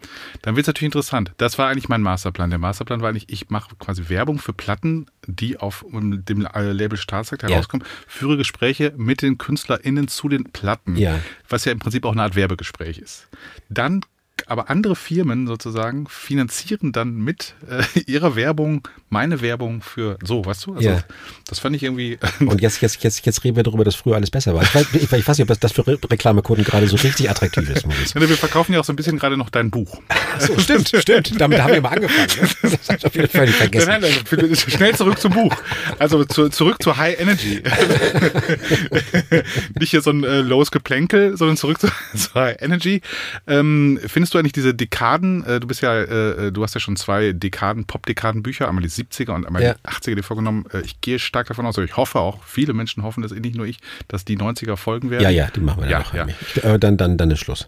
[0.42, 1.32] dann wird es natürlich interessant.
[1.36, 2.50] Das war eigentlich mein Masterplan.
[2.50, 7.42] Der Masterplan war eigentlich, ich mache quasi Werbung für Platten, die auf dem Label Staatsakt
[7.42, 7.92] herauskommen, ja.
[8.06, 11.20] führe Gespräche mit den KünstlerInnen zu den Platten, ja.
[11.48, 13.28] was ja im Prinzip auch eine Art Werbegespräch ist.
[13.68, 14.00] Dann
[14.46, 20.66] aber andere Firmen sozusagen finanzieren dann mit äh, ihrer Werbung meine Werbung für so, weißt
[20.66, 20.74] du?
[20.74, 21.00] Also ja.
[21.46, 22.18] das fand ich irgendwie.
[22.40, 24.62] Und jetzt, jetzt, jetzt, jetzt reden wir darüber, dass früher alles besser war.
[24.62, 27.86] Ich weiß, ich, ich weiß nicht, ob das für Reklamequoten gerade so richtig attraktiv ist.
[28.14, 30.00] Ja, wir verkaufen ja auch so ein bisschen gerade noch dein Buch.
[30.38, 31.40] So, stimmt, stimmt.
[31.40, 32.28] Damit haben wir mal angefangen.
[32.62, 32.78] Ne?
[32.86, 33.88] Das habe ich völlig vergessen.
[33.88, 35.54] Nein, nein, also, schnell zurück zum Buch.
[35.98, 37.62] Also zu, zurück zur High Energy.
[39.78, 43.00] Nicht hier so ein äh, lowes Geplänkel, sondern zurück zu, zu High Energy.
[43.46, 46.96] Ähm, findest du eigentlich diese Dekaden, äh, du bist ja, äh, du hast ja schon
[46.96, 49.74] zwei Dekaden, Pop-Dekaden-Bücher, einmal die 70er und einmal ja.
[49.74, 50.66] die 80er dir vorgenommen.
[50.72, 53.66] Äh, ich gehe stark davon aus, ich hoffe auch, viele Menschen hoffen das, nicht nur
[53.66, 55.22] ich, dass die 90er folgen werden.
[55.22, 56.62] Ja, ja, die machen wir dann ja, noch.
[56.62, 56.74] Ja.
[56.74, 57.66] Äh, dann, dann, dann ist Schluss.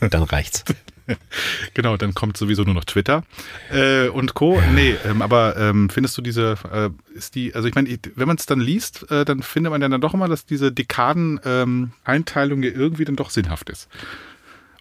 [0.00, 0.64] dann reicht's.
[1.74, 3.24] genau, dann kommt sowieso nur noch Twitter
[3.72, 4.60] äh, und Co.
[4.74, 8.36] Nee, ähm, aber ähm, findest du diese, äh, ist die, also ich meine, wenn man
[8.36, 12.64] es dann liest, äh, dann findet man ja dann doch immer, dass diese Dekaden-Einteilung ähm,
[12.64, 13.88] ja irgendwie dann doch sinnhaft ist.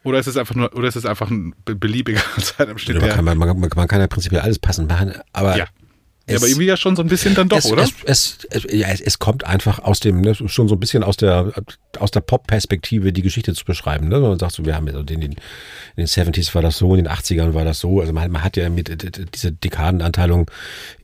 [0.04, 2.98] Oder ist es einfach nur, oder ist es einfach ein beliebiger Zeitabschnitt?
[2.98, 5.68] Ja, man, kann, man, man, man, kann ja prinzipiell alles passend machen, aber ja.
[6.30, 7.84] Ja, aber irgendwie ja schon so ein bisschen dann doch, es, oder?
[8.06, 11.18] Es, es, ja, es, es kommt einfach aus dem, ne, schon so ein bisschen aus
[11.18, 11.52] der,
[12.00, 14.08] aus der Pop-Perspektive die Geschichte zu beschreiben.
[14.08, 14.20] Ne?
[14.20, 15.36] Man sagt so, wir haben ja in den, in
[15.98, 18.00] den 70s war das so, in den 80ern war das so.
[18.00, 18.90] Also man, man hat ja mit
[19.34, 20.50] diese Dekadenanteilung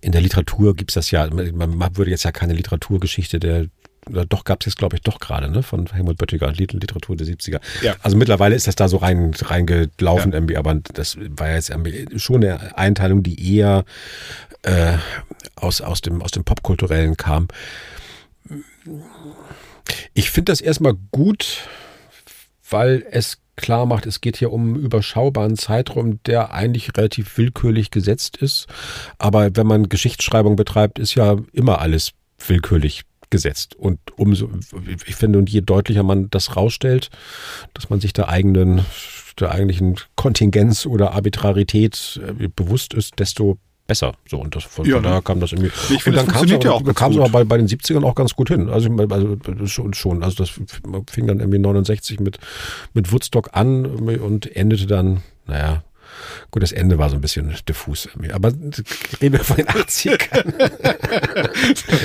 [0.02, 3.66] in der Literatur gibt's das ja, man, man würde jetzt ja keine Literaturgeschichte der
[4.10, 5.64] doch gab es jetzt, glaube ich, doch gerade, ne?
[5.64, 7.60] Von Helmut Böttiger, Literatur der 70er.
[7.82, 7.96] Ja.
[8.02, 10.38] Also mittlerweile ist das da so rein reingelaufen, ja.
[10.38, 11.72] irgendwie, aber das war jetzt
[12.18, 13.86] schon eine Einteilung, die eher
[14.64, 14.98] äh,
[15.56, 17.48] aus, aus dem, aus dem Popkulturellen kam.
[20.14, 21.62] Ich finde das erstmal gut,
[22.70, 27.92] weil es klar macht, es geht hier um einen überschaubaren Zeitraum, der eigentlich relativ willkürlich
[27.92, 28.68] gesetzt ist.
[29.18, 32.12] Aber wenn man Geschichtsschreibung betreibt, ist ja immer alles
[32.46, 33.76] willkürlich gesetzt.
[33.76, 34.50] Und umso,
[35.06, 37.10] ich finde, und je deutlicher man das rausstellt,
[37.74, 38.86] dass man sich der eigenen,
[39.40, 43.58] der eigentlichen Kontingenz oder Arbitrarität äh, bewusst ist, desto
[43.88, 44.14] besser.
[44.30, 45.72] So, und das, von, ja, von daher kam das irgendwie.
[45.90, 48.36] Ich finde, das funktioniert ja auch kam es aber bei, bei den 70ern auch ganz
[48.36, 48.70] gut hin.
[48.70, 50.24] Also, also schon, schon.
[50.24, 52.38] Also das fing dann irgendwie 69 mit,
[52.94, 55.84] mit Woodstock an und endete dann, naja,
[56.52, 58.10] Gut, das Ende war so ein bisschen diffus.
[58.32, 58.50] Aber
[59.22, 60.54] reden wir von den 80ern.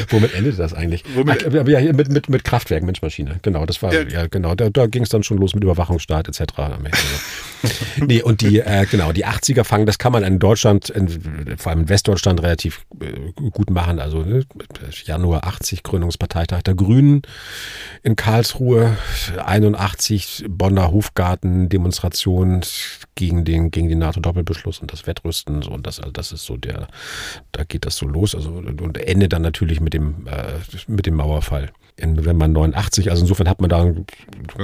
[0.10, 1.04] Womit endet das eigentlich?
[1.14, 1.46] Womit?
[1.46, 3.38] Ach, ja, mit, mit, mit Kraftwerk, Menschmaschine.
[3.42, 4.54] Genau, das war, ja, ja genau.
[4.54, 6.52] Da, da ging es dann schon los mit Überwachungsstaat etc.
[7.96, 11.08] nee, und die, äh, genau, die 80er fangen, das kann man in Deutschland, in,
[11.56, 13.98] vor allem in Westdeutschland relativ äh, gut machen.
[13.98, 14.44] Also ne,
[15.04, 17.22] Januar 80, Gründungsparteitag der Grünen
[18.02, 18.96] in Karlsruhe,
[19.44, 22.62] 81 Bonner Hofgarten, Demonstration
[23.14, 25.62] gegen den, gegen den NATO-Doppelbeschluss und das Wettrüsten.
[25.62, 26.88] So, und das, also das ist so der,
[27.53, 28.34] da geht das so los.
[28.34, 33.11] Also, und endet dann natürlich mit dem, äh, mit dem Mauerfall in November 89.
[33.11, 33.84] Also insofern hat man da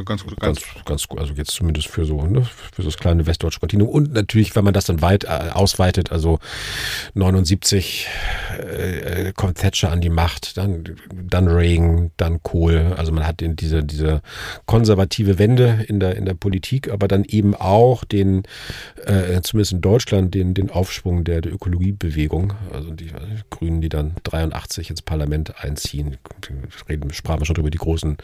[0.05, 3.26] ganz, gut, ganz, ganz gut, also jetzt zumindest für so, ne, für so das kleine
[3.26, 3.91] westdeutsche Kontinuum.
[3.91, 6.39] Und natürlich, wenn man das dann weit äh, ausweitet, also
[7.14, 8.09] 79
[8.59, 12.95] äh, kommt Thatcher an die Macht, dann, dann Reagan, dann Kohl.
[12.97, 14.22] Also man hat in diese, diese
[14.66, 18.45] konservative Wende in der, in der Politik, aber dann eben auch den,
[19.05, 22.55] äh, zumindest in Deutschland, den, den Aufschwung der, der Ökologiebewegung.
[22.72, 23.11] Also die
[23.51, 26.16] Grünen, die dann 83 ins Parlament einziehen,
[26.89, 28.16] reden sprachen wir schon über die großen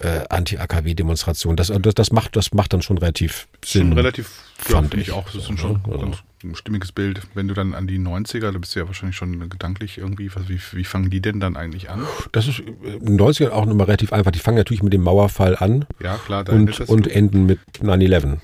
[0.00, 1.56] äh, Anti-AKW-Demonstrationen.
[1.56, 3.88] Das, das, das, macht, das macht dann schon relativ Sinn.
[3.88, 5.26] Schon relativ, fand ja, ich auch.
[5.26, 5.98] Das ist ein schon also.
[5.98, 7.20] ganz stimmiges Bild.
[7.34, 10.60] Wenn du dann an die 90er, da bist du ja wahrscheinlich schon gedanklich irgendwie, wie,
[10.72, 12.04] wie fangen die denn dann eigentlich an?
[12.32, 14.32] Das ist in den 90ern auch nochmal relativ einfach.
[14.32, 15.86] Die fangen natürlich mit dem Mauerfall an.
[16.02, 16.48] Ja, klar.
[16.48, 18.38] Und, und enden mit 9-11.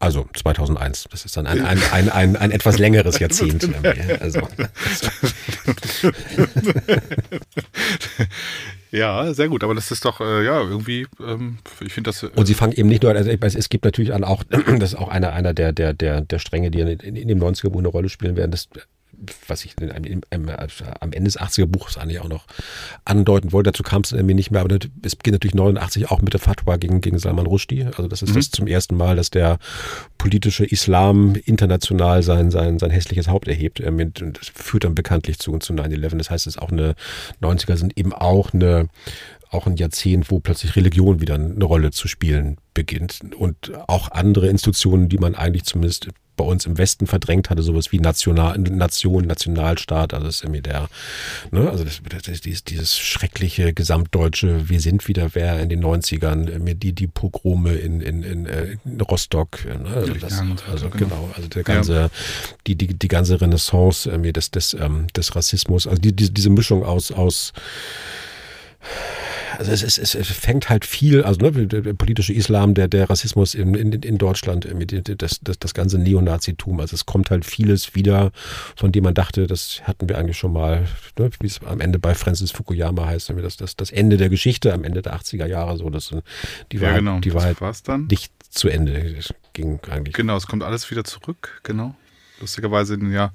[0.00, 1.06] Also 2001.
[1.10, 3.68] Das ist dann ein, ein, ein, ein, ein etwas längeres Jahrzehnt.
[4.20, 4.40] Also.
[8.90, 9.64] ja, sehr gut.
[9.64, 12.22] Aber das ist doch, äh, ja, irgendwie, ähm, ich finde das.
[12.22, 14.98] Äh, Und sie fangen eben nicht nur, also es gibt natürlich an auch, das ist
[14.98, 17.80] auch einer, einer der, der, der, der Stränge, die in, in, in dem 90er Buch
[17.80, 18.50] eine Rolle spielen werden.
[18.50, 18.68] Das
[19.48, 20.48] was ich im, im,
[21.00, 22.46] am Ende des 80er Buchs eigentlich auch noch
[23.04, 23.70] andeuten wollte.
[23.70, 26.76] Dazu kam es irgendwie nicht mehr, aber es beginnt natürlich 89 auch mit der Fatwa
[26.76, 27.84] gegen, gegen Salman Rushdie.
[27.84, 28.34] Also das ist mhm.
[28.34, 29.58] das zum ersten Mal, dass der
[30.18, 33.80] politische Islam international sein, sein, sein hässliches Haupt erhebt.
[33.80, 36.18] Und das führt dann bekanntlich zu, zu 9-11.
[36.18, 36.94] Das heißt, es ist auch eine
[37.42, 38.88] 90er sind eben auch eine
[39.54, 44.48] auch ein Jahrzehnt, wo plötzlich Religion wieder eine Rolle zu spielen beginnt und auch andere
[44.48, 49.26] Institutionen, die man eigentlich zumindest bei uns im Westen verdrängt hatte, sowas wie National, Nation,
[49.26, 50.88] Nationalstaat, also das ist irgendwie der,
[51.50, 56.58] ne, also das, das, dieses, dieses schreckliche gesamtdeutsche, wir sind wieder wer in den 90ern,
[56.58, 61.06] mir die, die Pogrome in, in, in, in Rostock, ne, also, das, also genau.
[61.06, 62.10] genau, also der ganze, ja.
[62.66, 66.32] die, die, die ganze Renaissance äh, mir des, des, ähm, des Rassismus, also die, diese,
[66.32, 67.52] diese Mischung aus, aus
[69.58, 73.54] also es, es, es fängt halt viel, also ne, der politische Islam, der, der Rassismus
[73.54, 74.66] in, in, in Deutschland,
[75.18, 78.32] das, das, das ganze Neonazitum, also es kommt halt vieles wieder,
[78.76, 80.86] von dem man dachte, das hatten wir eigentlich schon mal,
[81.18, 84.72] ne, wie es am Ende bei Francis Fukuyama heißt, das, das, das Ende der Geschichte
[84.72, 86.14] am Ende der 80er Jahre, so das,
[86.72, 87.20] die war, ja, genau.
[87.20, 88.06] die war halt dann.
[88.06, 89.18] nicht zu Ende.
[89.52, 90.14] Ging eigentlich.
[90.14, 91.94] Genau, es kommt alles wieder zurück, genau.
[92.40, 93.32] Lustigerweise, ja,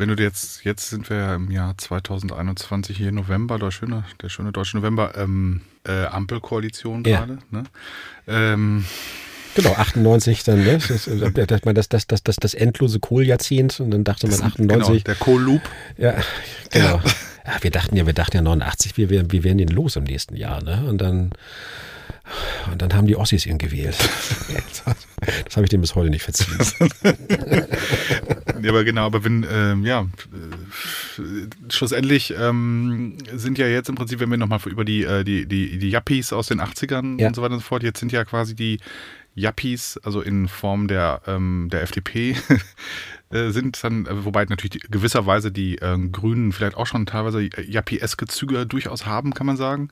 [0.00, 4.30] wenn du jetzt, jetzt sind wir ja im Jahr 2021 hier November, der schöne, der
[4.30, 7.18] schöne deutsche November, ähm, äh, Ampelkoalition ja.
[7.18, 7.64] gerade, ne?
[8.26, 8.84] Ähm,
[9.56, 10.78] Genau, 98 dann, ne?
[10.78, 14.86] Das, das, das, das, das, endlose Kohljahrzehnt und dann dachte man 98.
[14.88, 15.62] Genau, der Kohlloop.
[15.98, 16.14] Ja,
[16.70, 16.96] genau.
[16.96, 17.02] Ja.
[17.44, 17.52] ja.
[17.60, 20.36] wir dachten ja, wir dachten ja 89, wir, wir, wir wären den los im nächsten
[20.36, 20.84] Jahr, ne?
[20.88, 21.32] Und dann
[22.70, 23.96] Und dann haben die Ossis ihn gewählt.
[25.44, 26.56] Das habe ich dem bis heute nicht verziehen.
[28.62, 30.00] ja, aber genau, aber wenn, ähm, ja,
[31.18, 35.44] äh, schlussendlich ähm, sind ja jetzt im Prinzip, wenn wir nochmal über die, äh, die,
[35.44, 37.28] die, die Yuppies aus den 80ern Ja.
[37.28, 38.78] und so weiter und so fort, jetzt sind ja quasi die
[39.34, 42.34] Yuppies, also in Form der, ähm, der FDP,
[43.32, 48.26] äh, sind dann, äh, wobei natürlich gewisserweise die ähm, Grünen vielleicht auch schon teilweise Yuppie-eske
[48.26, 49.90] Züge durchaus haben, kann man sagen.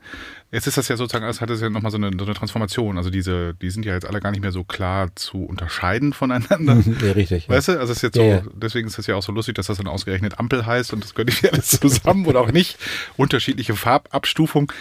[0.50, 2.96] Jetzt ist das ja sozusagen, es hat es ja nochmal so eine, so eine Transformation.
[2.96, 6.82] Also diese, die sind ja jetzt alle gar nicht mehr so klar zu unterscheiden voneinander.
[7.06, 7.46] ja, richtig.
[7.46, 7.54] Ja.
[7.54, 8.52] Weißt du, also es ist jetzt Ja, so, ja.
[8.56, 11.14] deswegen ist das ja auch so lustig, dass das dann ausgerechnet Ampel heißt und das
[11.14, 12.76] gehört nicht alles zusammen oder auch nicht.
[13.16, 14.72] Unterschiedliche Farbabstufung.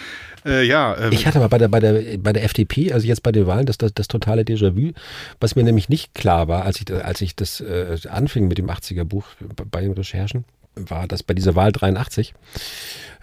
[0.48, 3.22] Äh, ja, ähm, Ich hatte aber bei der, bei der, bei der FDP, also jetzt
[3.22, 4.92] bei den Wahlen, das, das, das totale Déjà-vu,
[5.40, 8.68] was mir nämlich nicht klar war, als ich, als ich das äh, anfing mit dem
[8.68, 9.24] 80er-Buch
[9.70, 10.44] bei den Recherchen,
[10.74, 12.34] war das bei dieser Wahl 83,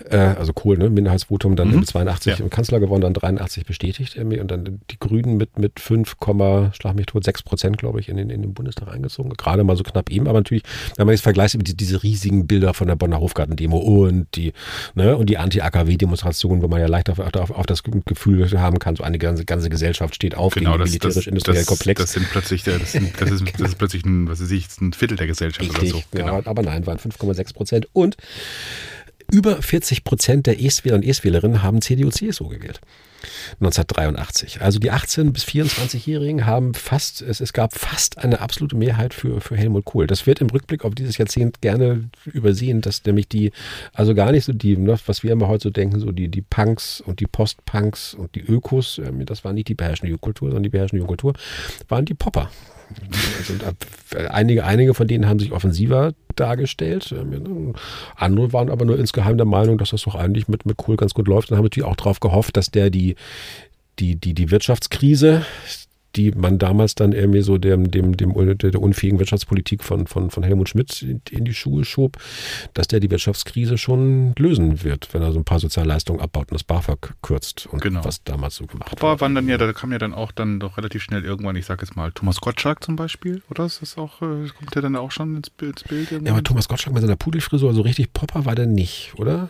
[0.10, 1.80] äh, also Kohl, ne, Minderheitsvotum, dann Mhm.
[1.80, 2.44] mit 82 Ja.
[2.44, 6.16] im Kanzler gewonnen, dann 83 bestätigt irgendwie und dann die Grünen mit, mit 5,
[6.74, 9.32] schlag mich tot, 6 Prozent, glaube ich, in den, in den Bundestag eingezogen.
[9.38, 10.64] Gerade mal so knapp eben, aber natürlich,
[10.98, 14.54] wenn man jetzt vergleicht mit die- diese riesigen Bilder von der Bonner Hofgarten-Demo und die,
[14.96, 18.96] ne, und die Anti-AKW-Demonstration, wo man ja leicht auf, auf, auf das Gefühl haben kann,
[18.96, 22.02] so eine ganze, ganze Gesellschaft steht auf genau, gegen militärisch-industriellen Komplex.
[22.02, 24.94] das sind plötzlich, das, sind, das, ist, das ist plötzlich ein, was weiß ich, ein
[24.94, 26.18] Viertel der Gesellschaft Richtig, oder so.
[26.18, 26.42] ja, Genau.
[26.50, 27.88] aber nein, waren 5,6 Prozent.
[27.94, 28.18] Und
[29.32, 32.82] über 40 Prozent der Estwähler und Estwählerinnen haben CDU-CSU gewählt.
[33.60, 34.62] 1983.
[34.62, 39.42] Also die 18- bis 24-Jährigen haben fast, es, es gab fast eine absolute Mehrheit für,
[39.42, 40.08] für Helmut Kohl.
[40.08, 43.52] Das wird im Rückblick auf dieses Jahrzehnt gerne übersehen, dass nämlich die,
[43.94, 46.42] also gar nicht so die, ne, was wir immer heute so denken, so die, die
[46.42, 50.64] Punks und die Postpunks und die Ökos, ähm, das war nicht die beherrschende Jugendkultur, sondern
[50.64, 51.34] die beherrschende Jugendkultur,
[51.88, 52.50] waren die Popper.
[53.40, 53.54] Also,
[54.30, 57.14] einige, einige von denen haben sich offensiver dargestellt.
[57.18, 57.74] Ähm,
[58.16, 61.14] Andere waren aber nur insgeheim der Meinung, dass das doch eigentlich mit, mit Kohl ganz
[61.14, 63.05] gut läuft und haben natürlich auch darauf gehofft, dass der die,
[64.00, 65.46] die, die, die Wirtschaftskrise,
[66.16, 70.44] die man damals dann irgendwie so dem, dem, dem, der unfähigen Wirtschaftspolitik von, von, von
[70.44, 72.18] Helmut Schmidt in, in die Schuhe schob,
[72.74, 76.56] dass der die Wirtschaftskrise schon lösen wird, wenn er so ein paar Sozialleistungen abbaut und
[76.56, 78.04] das BAföG kürzt und Genau.
[78.06, 80.78] was damals so gemacht Popper waren dann ja, da kam ja dann auch dann doch
[80.78, 83.66] relativ schnell irgendwann, ich sag jetzt mal, Thomas Gottschalk zum Beispiel, oder?
[83.66, 85.82] Ist das auch, äh, kommt der dann auch schon ins Bild?
[85.82, 86.44] Ins Bild Ja, aber?
[86.44, 89.50] Thomas Gottschalk mit seiner Pudelfrisur, so richtig Popper war der nicht, oder?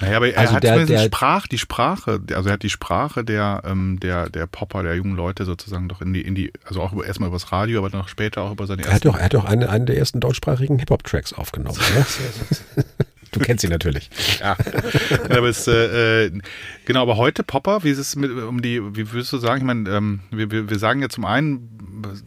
[0.00, 3.24] Naja, aber er Also hat der- der- Sprach, die Sprache, also er hat die Sprache
[3.24, 6.80] der, ähm, der, der Popper, der jungen Leute sozusagen doch in die, in die, also
[6.80, 9.08] auch über, erstmal übers Radio, aber dann auch später auch über seine Er hat ersten.
[9.08, 11.78] doch, er hat doch einen, einen der ersten deutschsprachigen Hip-Hop-Tracks aufgenommen,
[12.76, 12.84] oder?
[13.36, 14.08] Du kennst ihn natürlich.
[14.40, 14.56] Ja.
[15.28, 16.32] aber es, äh, äh,
[16.86, 19.66] genau, aber heute Popper, wie ist es mit, um die, wie würdest du sagen, ich
[19.66, 21.68] meine, ähm, wir, wir, wir sagen ja zum einen,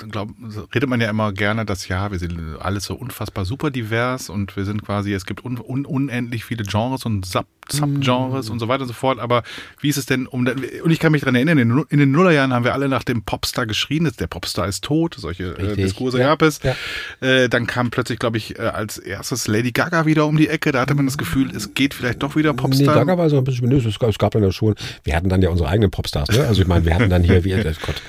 [0.09, 0.29] glaub,
[0.73, 4.55] redet man ja immer gerne, dass ja, wir sind alles so unfassbar super divers und
[4.55, 8.67] wir sind quasi, es gibt un, un, unendlich viele Genres und Sub, Subgenres und so
[8.67, 9.43] weiter und so fort, aber
[9.79, 12.11] wie ist es denn, um, und ich kann mich daran erinnern, in, den- in den
[12.11, 15.75] Nullerjahren haben wir alle nach dem Popstar geschrien, der Popstar ist tot, solche äh.
[15.75, 16.27] Diskurse Ja.
[16.27, 16.59] gab es.
[16.63, 16.75] Ja.
[17.21, 20.71] Äh, dann kam plötzlich, glaube ich, äh, als erstes Lady Gaga wieder um die Ecke.
[20.71, 22.93] Da hatte man das Gefühl, es geht vielleicht doch wieder Nee, Popstar.
[22.95, 25.29] Gaga war so ein bisschen, nö, es gab, es gab dann ja schon, wir hatten
[25.29, 26.45] dann ja unsere eigenen Popstars, ne?
[26.47, 28.01] Also ich meine, wir hatten dann hier, wie, äh, Gott,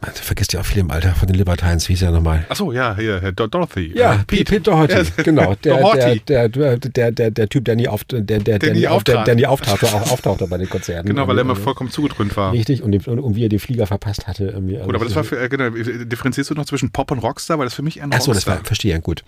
[0.00, 2.44] man vergisst ja auch viel im Alter von den Libertines, wie hieß er nochmal?
[2.48, 3.92] Ach so, ja, hier, Herr Do- Dorothy.
[3.96, 5.54] Ja, Äh, Pete, Pete Doherty, genau.
[5.62, 9.04] Der, der, der, der, der, Typ, der nie, auf, der, der, der, nie nie auf,
[9.04, 11.08] der, nie auftauchte, auch auftauchte bei den Konzerten.
[11.08, 12.52] Genau, weil er immer Also, vollkommen zugedröhnt war.
[12.52, 14.44] Richtig, und, und, wie er den Flieger verpasst hatte.
[14.46, 14.76] Irgendwie.
[14.76, 17.66] Gut, aber das war für, äh, genau, differenzierst du noch zwischen Pop und Rockstar, weil
[17.66, 18.56] das für mich ein Achso, das Rockstar.
[18.56, 19.22] war, verstehe, gut.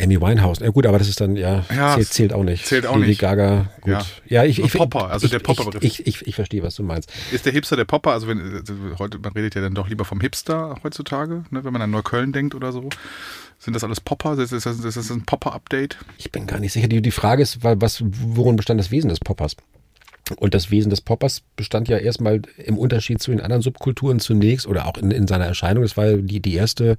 [0.00, 2.66] Amy Winehouse, ja gut, aber das ist dann, ja, Ja, zählt, zählt auch nicht.
[2.66, 3.20] zählt auch Lady nicht.
[3.20, 3.92] Gaga, gut.
[3.92, 4.02] Ja.
[4.28, 5.82] Ja, ich, ich, Popper, also ich, der ich, Popper-Begriff.
[5.82, 7.12] Ich, ich, ich verstehe, was du meinst.
[7.32, 8.12] Ist der Hipster der Popper?
[8.12, 8.62] Also wenn äh,
[8.98, 12.32] heute man redet ja dann doch lieber vom Hipster heutzutage, ne, wenn man an Neukölln
[12.32, 12.88] denkt oder so.
[13.58, 14.38] Sind das alles Popper?
[14.38, 15.96] Ist das, ist das ein Popper-Update?
[16.18, 16.88] Ich bin gar nicht sicher.
[16.88, 19.56] Die, die Frage ist, wa- was, worin bestand das Wesen des Poppers?
[20.36, 24.66] Und das Wesen des Poppers bestand ja erstmal im Unterschied zu den anderen Subkulturen zunächst
[24.66, 25.82] oder auch in, in seiner Erscheinung.
[25.82, 26.96] Das war die, die, erste,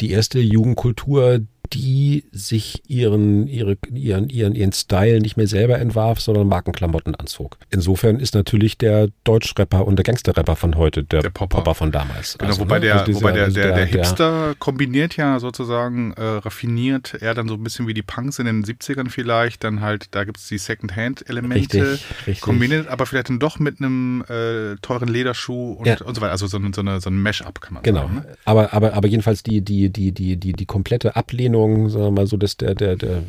[0.00, 1.40] die erste Jugendkultur,
[1.72, 7.56] die sich ihren, ihre, ihren, ihren, ihren Style nicht mehr selber entwarf, sondern Markenklamotten anzog.
[7.70, 11.74] Insofern ist natürlich der Deutschrapper und der Gangsterrapper von heute der, Der Popper.
[11.74, 12.36] von damals.
[12.38, 15.38] Genau, Also, wobei ne, der, also dieser- wobei der, also der, der Hipster kombiniert ja
[15.40, 19.64] sozusagen äh, raffiniert, er dann so ein bisschen wie die Punks in den 70ern vielleicht,
[19.64, 21.98] dann halt, da gibt es die Second-Hand-Elemente,
[22.40, 26.00] kombiniert aber vielleicht dann doch mit einem äh, teuren Lederschuh und, Ja.
[26.04, 28.02] und so weiter, also so, eine- so, eine, so ein Mesh-Up kann man Genau.
[28.02, 28.14] sagen.
[28.16, 28.24] Ne?
[28.44, 32.26] Aber, aber, aber jedenfalls die, die, die, die, die, die komplette Ablehnung, sagen wir mal
[32.26, 33.22] so, des, der, der, der,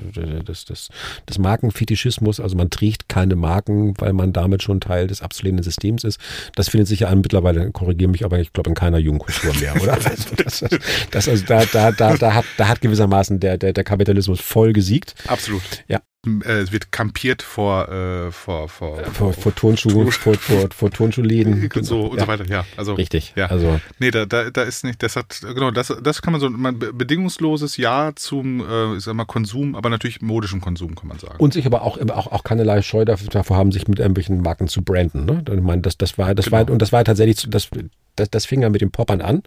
[0.44, 0.90] des, des,
[1.28, 6.04] des Markenfetischismus, also man trägt keine Marken, weil man damit schon Teil des abzulehnenden Systems
[6.04, 6.20] ist,
[6.56, 9.76] das findet sich ja an, mittlerweile, korrigiere mich, aber ich glaube in keiner Jugendkultur mehr,
[9.82, 9.98] oder?
[10.10, 10.66] Also das,
[11.12, 14.74] das, also da, da, da, da, hat, da hat gewissermaßen der, der, der Kapitalismus voll
[14.74, 15.14] gesiegt.
[15.28, 15.62] Absolut.
[15.88, 16.00] Ja.
[16.28, 21.70] Äh, es wird kampiert vor, äh, vor, vor, vor, vor Tonschuhen, vor, vor, vor Tonschuhläden.
[21.70, 21.80] Genau.
[21.90, 22.26] So und ja.
[22.26, 22.66] so weiter, ja.
[22.76, 23.34] Also, Richtig.
[23.38, 23.46] Ja.
[23.46, 26.50] Also, nee, da, da, da ist nicht, das hat, genau, das, das kann man so,
[26.50, 31.20] man, bedingungsloses Ja zum, äh, ich sag mal, Konsum, aber natürlich modischem Konsum, kann man
[31.20, 31.38] sagen.
[31.38, 34.82] und sich aber auch, auch, auch keinerlei Scheu davor haben, sich mit irgendwelchen Marken zu
[34.82, 35.26] branden.
[35.26, 35.44] Ne?
[35.50, 36.58] Ich meine, das, das war, das Genau.
[36.58, 37.70] war, und das war tatsächlich, das,
[38.20, 39.44] das, das fing ja mit den Poppern an.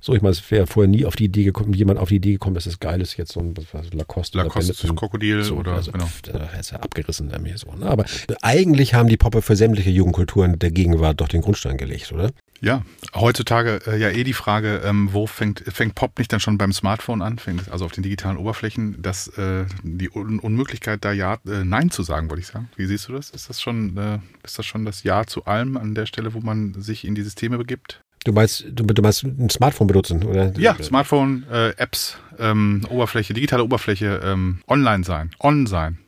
[0.00, 2.32] So, ich meine, es wäre vorher nie auf die Idee gekommen, jemand auf die Idee
[2.32, 4.96] gekommen, dass es geil ist, jetzt so ein was das, Lacoste, Lacoste, Benetton.
[4.96, 6.08] Krokodil so, oder, also, genau.
[6.22, 7.72] das ist ja abgerissen bei mir so.
[7.72, 7.86] Ne?
[7.86, 8.04] Aber
[8.42, 12.30] eigentlich haben die Popper für sämtliche Jugendkulturen der Gegenwart doch den Grundstein gelegt, oder?
[12.60, 12.82] Ja,
[13.14, 16.72] heutzutage äh, ja eh die Frage, ähm, wo fängt, fängt Pop nicht dann schon beim
[16.72, 21.34] Smartphone an, fängt also auf den digitalen Oberflächen, dass äh, die Un Unmöglichkeit da Ja,
[21.46, 22.70] äh, Nein zu sagen, wollte ich sagen.
[22.76, 23.30] Wie siehst du das?
[23.30, 26.40] Ist das schon, äh, ist das schon das Ja zu allem an der Stelle, wo
[26.40, 28.00] man sich in die Systeme begibt?
[28.26, 30.52] Du meinst, du, du meinst ein Smartphone benutzen, oder?
[30.58, 35.98] Ja, Smartphone, äh, Apps, ähm, Oberfläche, digitale Oberfläche, ähm, online sein, on sein.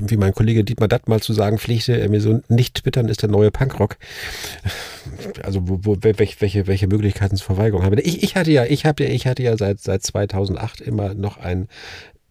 [0.00, 3.22] wie mein Kollege Dietmar Datt mal zu sagen pflegte, er mir so nicht twittern ist
[3.22, 3.96] der neue Punkrock.
[5.42, 7.98] Also wo, wo, welche, welche, Möglichkeiten zur Verweigerung habe.
[8.02, 11.38] Ich, ich hatte ja, ich habe ja, ich hatte ja seit, seit 2008 immer noch
[11.38, 11.66] ein,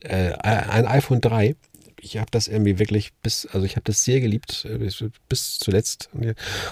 [0.01, 1.55] äh, ein iPhone 3.
[2.01, 4.89] Ich habe das irgendwie wirklich bis, also ich habe das sehr geliebt, äh,
[5.29, 6.09] bis, zuletzt.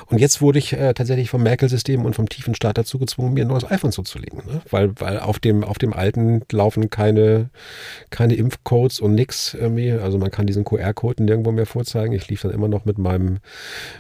[0.07, 3.45] Und jetzt wurde ich äh, tatsächlich vom Merkel-System und vom tiefen Staat dazu gezwungen, mir
[3.45, 4.39] ein neues iPhone zuzulegen.
[4.45, 4.61] Ne?
[4.69, 7.49] Weil, weil auf dem, auf dem alten laufen keine,
[8.09, 9.91] keine Impfcodes und nix irgendwie.
[9.91, 12.13] Also man kann diesen QR-Code nirgendwo mehr vorzeigen.
[12.13, 13.37] Ich lief dann immer noch mit meinem,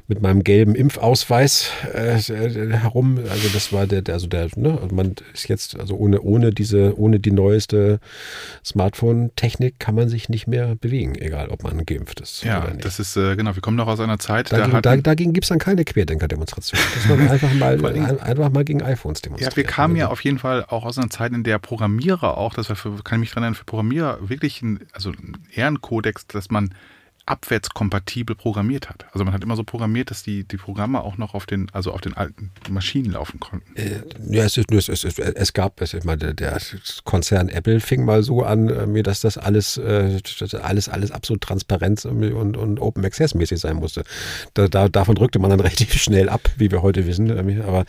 [0.07, 3.19] mit meinem gelben Impfausweis äh, herum.
[3.29, 6.51] Also das war der, der also der, ne, also man ist jetzt, also ohne, ohne
[6.51, 7.99] diese, ohne die neueste
[8.63, 12.85] Smartphone-Technik kann man sich nicht mehr bewegen, egal ob man geimpft ist Ja, oder nicht.
[12.85, 15.33] das ist, äh, genau, wir kommen noch aus einer Zeit, da Dagegen, hatten- da, dagegen
[15.33, 16.79] gibt es dann keine Querdenker-Demonstration.
[16.93, 19.55] Das war einfach mal, ein, einfach mal gegen iPhones Ja, demonstrieren.
[19.55, 22.69] wir kamen ja auf jeden Fall auch aus einer Zeit, in der Programmierer auch, das
[22.69, 26.49] war für, kann ich mich dran erinnern, für Programmierer wirklich ein, also ein Ehrenkodex, dass
[26.49, 26.73] man
[27.25, 29.05] abwärtskompatibel programmiert hat.
[29.11, 31.91] Also man hat immer so programmiert, dass die, die Programme auch noch auf den, also
[31.91, 33.75] auf den alten Maschinen laufen konnten.
[33.75, 36.59] Äh, Ja, es, ist, es, es, es gab, es, ich meine, der,
[37.03, 40.19] Konzern Apple fing mal so an, äh, mir, dass das alles, äh,
[40.61, 44.03] alles, alles absolut transparent und, und Open Access mäßig sein musste.
[44.53, 47.31] Da, da, davon drückte man dann relativ schnell ab, wie wir heute wissen.
[47.61, 47.85] Aber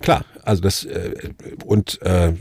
[0.00, 0.86] klar, also das
[1.64, 2.32] und äh,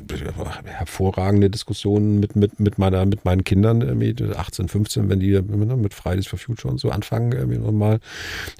[0.65, 5.33] hervorragende Diskussionen mit, mit, mit meiner, mit meinen Kindern, äh, mit 18, 15, wenn die
[5.33, 7.99] äh, mit Fridays for Future und so anfangen, irgendwie mal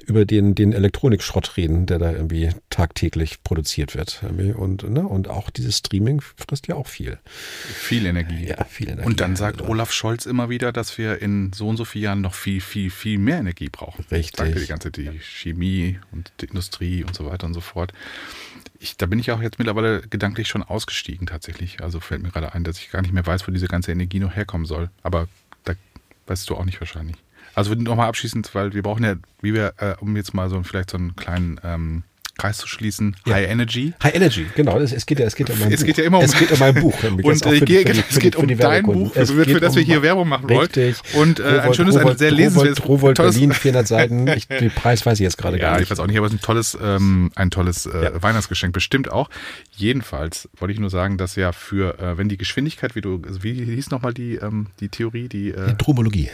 [0.06, 4.22] über den, den Elektronikschrott reden, der da irgendwie tagtäglich produziert wird.
[4.56, 7.18] Und, ne, und auch dieses Streaming frisst ja auch viel.
[7.24, 8.46] Viel Energie.
[8.46, 9.06] Ja, viel Energie.
[9.06, 12.04] Und dann sagt Also, Olaf Scholz immer wieder, dass wir in so und so vielen
[12.04, 14.04] Jahren noch viel, viel, viel mehr Energie brauchen.
[14.10, 14.36] Richtig.
[14.36, 17.92] Sagt die ganze die Chemie und die Industrie und so weiter und so fort.
[18.78, 21.82] Ich, da bin ich auch jetzt mittlerweile gedanklich schon ausgestiegen tatsächlich.
[21.82, 24.20] Also fällt mir gerade ein, dass ich gar nicht mehr weiß, wo diese ganze Energie
[24.20, 24.90] noch herkommen soll.
[25.02, 25.28] Aber
[25.64, 25.74] da
[26.26, 27.16] weißt du auch nicht wahrscheinlich.
[27.54, 30.90] Also nochmal abschließend, weil wir brauchen ja, wie wir, äh, um jetzt mal so vielleicht
[30.90, 32.02] so einen kleinen ähm,
[32.36, 33.34] Kreis zu schließen, Ja.
[33.34, 33.94] High Energy.
[34.02, 34.78] High Energy, genau.
[34.78, 35.86] Es, es, geht, ja, es geht ja um mein Es Buch.
[35.86, 36.94] geht ja immer um- Es geht um mein Buch.
[37.22, 39.12] Und äh, die- die- es die- geht um die dein Buch.
[39.14, 40.60] Es für, für das wir um- hier Werbung machen wollen.
[40.60, 40.96] Richtig.
[41.14, 44.26] Und äh, ein Rowold- schönes, ein Rowold- sehr lesenswertes Rowold, Rowold tolles- Berlin, 400 Seiten.
[44.28, 45.90] Ich, den Preis weiß ich jetzt gerade Ja, gar ich nicht.
[45.90, 48.22] weiß auch nicht, aber es ist ein tolles, ähm, ein tolles äh, Ja.
[48.22, 49.30] Weihnachtsgeschenk, bestimmt auch.
[49.76, 53.52] Jedenfalls wollte ich nur sagen, dass ja für, äh, wenn die Geschwindigkeit, wie du, wie
[53.64, 56.28] hieß nochmal die, ähm, die Theorie, die, äh, Die Dromologie.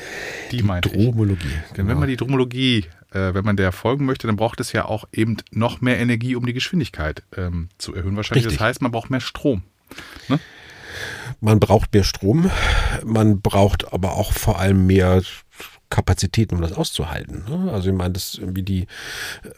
[0.51, 0.62] die ich.
[0.62, 1.48] Dromologie.
[1.74, 5.04] Wenn man die Dromologie, äh, wenn man der folgen möchte, dann braucht es ja auch
[5.12, 8.16] eben noch mehr Energie, um die Geschwindigkeit ähm, zu erhöhen.
[8.16, 8.46] Wahrscheinlich.
[8.46, 8.58] Richtig.
[8.58, 9.62] Das heißt, man braucht mehr Strom.
[11.40, 12.50] Man braucht mehr Strom,
[13.04, 15.22] man braucht aber auch vor allem mehr
[15.88, 17.44] Kapazitäten, um das auszuhalten.
[17.48, 17.72] ne?
[17.72, 18.86] Also ich meine, das irgendwie die,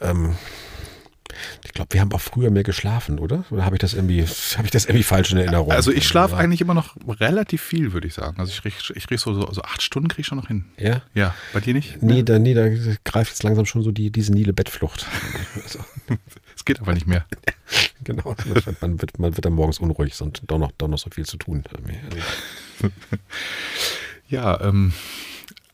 [0.01, 0.35] ähm,
[1.63, 3.45] ich glaube, wir haben auch früher mehr geschlafen, oder?
[3.49, 4.21] Oder habe ich das irgendwie,
[4.57, 5.71] habe ich das irgendwie falsch in Erinnerung?
[5.71, 8.39] Also ich schlafe eigentlich immer noch relativ viel, würde ich sagen.
[8.39, 10.65] Also ich kriege ich krieg so, so, so acht Stunden kriege ich schon noch hin.
[10.77, 11.01] Ja?
[11.13, 12.01] Ja, bei dir nicht?
[12.01, 12.69] Nee, da, nee, da
[13.03, 15.05] greift jetzt langsam schon so die, die senile Bettflucht.
[15.63, 15.79] Also,
[16.55, 17.25] Es geht aber nicht mehr.
[18.03, 18.35] genau.
[18.81, 21.37] Man wird, man wird dann morgens unruhig und doch noch, doch noch so viel zu
[21.37, 21.63] tun.
[24.27, 24.93] Ja, ähm,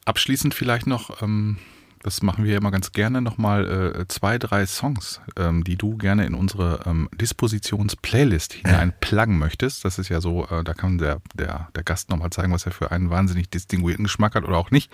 [0.05, 1.57] abschließend vielleicht noch, ähm,
[2.03, 5.97] das machen wir ja immer ganz gerne, nochmal äh, zwei, drei Songs, ähm, die du
[5.97, 9.83] gerne in unsere ähm, Dispositions-Playlist hinein pluggen möchtest.
[9.85, 12.71] Das ist ja so, äh, da kann der, der, der Gast nochmal zeigen, was er
[12.71, 14.89] für einen wahnsinnig distinguierten Geschmack hat oder auch nicht.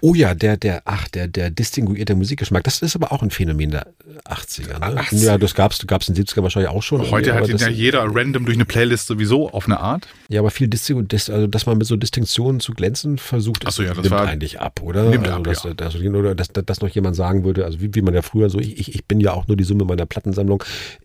[0.00, 3.70] Oh ja, der, der, ach, der, der distinguierte Musikgeschmack, das ist aber auch ein Phänomen
[3.70, 3.86] der
[4.24, 4.78] 80er.
[4.78, 5.00] Ne?
[5.00, 5.24] 80er.
[5.24, 7.10] Ja, das gab's, gab's in den 70er wahrscheinlich auch schon.
[7.10, 10.06] Heute hat ihn das, ja jeder random durch eine Playlist sowieso auf eine Art.
[10.28, 13.82] Ja, aber viel Distingu, dis, also dass man mit so Distinktionen zu glänzen versucht, so,
[13.82, 15.04] ja, das nimmt war- eigentlich ab, oder?
[15.04, 15.74] Nimmt also ab, das, ja.
[15.74, 18.58] das, oder dass, dass noch jemand sagen würde, also wie, wie man ja früher so,
[18.58, 20.62] ich, ich bin ja auch nur die Summe meiner Plattensammlung.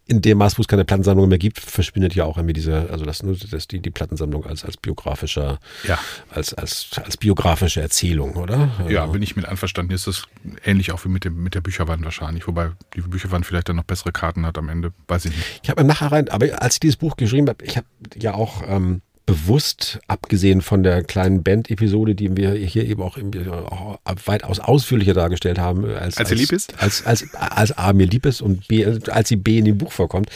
[0.07, 3.05] In dem Maß, wo es keine Plattensammlung mehr gibt, verschwindet ja auch irgendwie diese, also
[3.05, 5.97] das, das die, die Plattensammlung als, als biografischer, Ja.
[6.29, 8.69] als, als, als biografische Erzählung, oder?
[8.89, 9.93] Ja, Also- bin ich mit einverstanden.
[9.93, 10.23] Ist das
[10.65, 12.47] ähnlich auch wie mit, dem, mit der Bücherwand wahrscheinlich.
[12.47, 14.91] Wobei die Bücherwand vielleicht dann noch bessere Karten hat am Ende.
[15.07, 15.61] Weiß ich nicht.
[15.63, 17.87] Ich habe nachher rein, aber als ich dieses Buch geschrieben habe, ich habe
[18.17, 23.99] ja auch ähm, bewusst, abgesehen von der kleinen Band-Episode, die wir hier eben auch, auch
[24.25, 26.81] weitaus ausführlicher dargestellt haben, äh, als, Als sie lieb ist?
[26.81, 29.91] als, als, als A mir lieb ist und B, als sie B in dem Buch
[29.91, 30.29] vorkommt,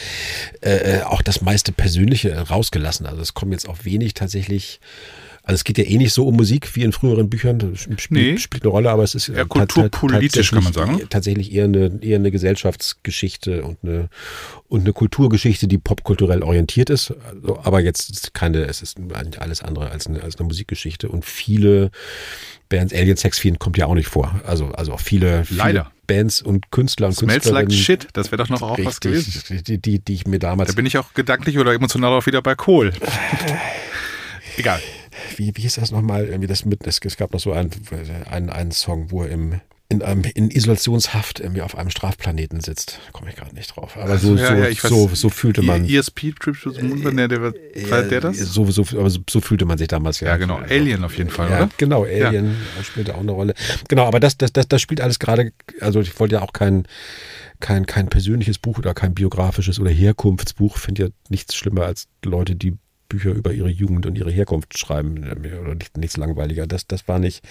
[0.62, 3.06] äh, äh, auch das meiste Persönliche rausgelassen.
[3.06, 4.80] Also es kommen jetzt auch wenig tatsächlich.
[5.48, 8.36] Also es geht ja eh nicht so um Musik wie in früheren Büchern, spielt, Nee.
[8.36, 11.00] spielt eine Rolle, aber es ist ta- kulturpolitisch, kann man sagen.
[11.08, 14.10] tatsächlich eher eine, eher eine Gesellschaftsgeschichte und eine,
[14.68, 17.14] und eine Kulturgeschichte, die popkulturell orientiert ist.
[17.32, 21.08] Also, aber jetzt ist keine, es ist eigentlich alles andere als eine, als eine Musikgeschichte.
[21.08, 21.92] Und viele
[22.68, 24.38] Bands, Alien Sex Fiend kommt ja auch nicht vor.
[24.46, 25.90] Also, also auch viele, viele Leider.
[26.06, 28.00] Bands und Künstler und Smells like Künstlerinnen.
[28.02, 28.08] shit.
[28.12, 29.32] Das wäre doch noch auch was gewesen.
[29.34, 32.26] Richtig, die, die, die ich mir damals Da bin ich auch gedanklich oder emotional auch
[32.26, 32.92] wieder bei Kohl.
[34.58, 34.82] Egal.
[35.36, 36.26] Wie, wie hieß das nochmal?
[36.26, 37.70] Irgendwie das mit, es, es gab noch so einen,
[38.30, 39.60] einen, einen Song, wo er im,
[39.90, 43.00] in, einem, in Isolationshaft irgendwie auf einem Strafplaneten sitzt.
[43.12, 43.96] Komme ich gerade nicht drauf.
[43.96, 44.90] Aber so, Ja, so, ja, ich weiß.
[44.90, 45.88] so, so fühlte man.
[45.88, 48.38] ESP Trip to the Moon, war der, der, war der das?
[48.38, 50.28] So, so, aber so, so fühlte man sich damals ja.
[50.28, 50.58] Ja, genau.
[50.58, 51.70] Alien auf jeden Fall, Ja, oder?
[51.78, 53.54] genau, Alien spielte auch eine Rolle.
[53.88, 56.84] Genau, aber das, das, das, das spielt alles gerade, also ich wollte ja auch kein,
[57.60, 60.76] kein, kein persönliches Buch oder kein biografisches oder Herkunftsbuch.
[60.76, 62.76] Finde ja nichts schlimmer als Leute, die
[63.08, 65.18] Bücher über ihre Jugend und ihre Herkunft schreiben
[65.60, 66.66] oder nicht, nichts langweiliger.
[66.66, 67.42] Das, das war nicht,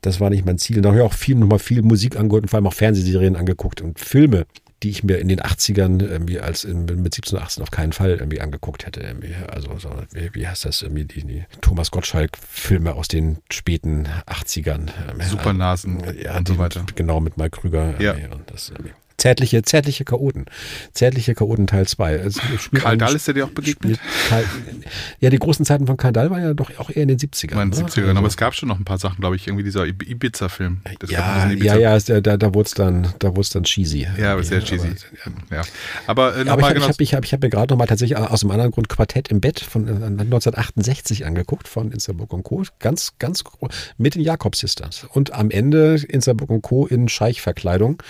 [0.00, 0.80] das war nicht mein Ziel.
[0.80, 3.80] Da habe ich auch viel, nochmal viel Musik angehört und vor allem auch Fernsehserien angeguckt
[3.82, 4.46] und Filme,
[4.82, 8.10] die ich mir in den 80ern irgendwie als in, mit 17, 18 auf keinen Fall
[8.10, 9.00] irgendwie angeguckt hätte.
[9.00, 9.34] Irgendwie.
[9.48, 10.82] Also, so, wie, wie heißt das?
[10.82, 14.90] Irgendwie die, die Thomas Gottschalk-Filme aus den späten 80ern.
[15.06, 15.26] irgendwie.
[15.26, 16.84] Supernasen ja, und so weiter.
[16.94, 18.00] Genau, mit Mike Krüger.
[18.00, 18.14] Ja.
[18.30, 18.92] Und das, irgendwie.
[19.24, 20.44] Zärtliche, zärtliche Chaoten.
[20.92, 22.20] Zärtliche Chaoten Teil 2.
[22.20, 22.42] Also,
[22.74, 23.98] Karl Dahl ist ja dir auch begegnet?
[24.28, 24.44] Karl,
[25.18, 27.52] ja, die großen Zeiten von Karl Dahl waren ja doch auch eher in den 70ern.
[27.62, 27.88] In den oder?
[27.88, 29.46] 70ern, aber Also- es gab schon noch ein paar Sachen, glaube ich.
[29.46, 30.82] Irgendwie dieser Ib- Ibiza-Film.
[30.98, 34.06] Gab ja, ja, Ibiza- ja, der- da, da wurde es dann, da dann cheesy.
[34.18, 34.88] Ja, aber sehr cheesy.
[35.50, 35.62] ja.
[36.06, 36.88] Aber, äh, Aber ich habe genau.
[36.88, 39.40] hab, ich hab, ich hab mir gerade nochmal tatsächlich aus einem anderen Grund Quartett im
[39.40, 39.90] Bett von äh,
[40.50, 42.62] 1968 angeguckt, von Insterburg und Co.
[42.78, 43.42] Ganz, ganz
[43.96, 45.06] mit den Jakob Sisters.
[45.14, 46.86] Und am Ende Insterburg und Co.
[46.86, 48.02] in Scheichverkleidung,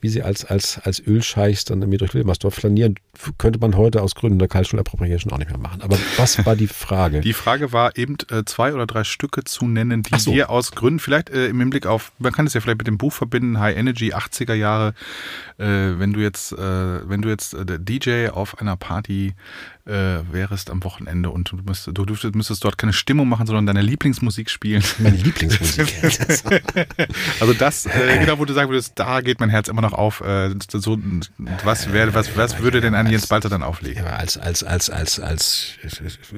[0.00, 2.94] wie sie als, als, als Ölscheichs dann irgendwie durch Wilmersdorf flanieren,
[3.36, 5.82] könnte man heute aus Gründen der Cultural Appropriation auch nicht mehr machen.
[5.82, 7.20] Aber was war die Frage?
[7.20, 10.30] Die Frage war eben äh, zwei oder drei Stücke zu nennen, die so.
[10.30, 12.98] dir aus Gründen, vielleicht äh, im Hinblick auf, man kann es ja vielleicht mit dem
[12.98, 14.94] Buch verbinden, High Energy, 80er Jahre,
[15.58, 19.34] äh, wenn du jetzt, äh, wenn du jetzt äh, der DJ auf einer Party
[19.88, 23.66] äh, wärst am Wochenende und du, müsst, du dürftest, müsstest dort keine Stimmung machen, sondern
[23.66, 24.82] deine Lieblingsmusik spielen.
[24.98, 25.88] Meine Lieblingsmusik.
[27.40, 30.20] Also das, äh, genau, wo du sagen würdest, da geht mein Herz immer noch auf.
[30.20, 30.98] Äh, so,
[31.64, 34.04] was, wär, was, was würde denn ein Jens Balter dann auflegen?
[34.04, 35.78] Ja, als, als, als, als, als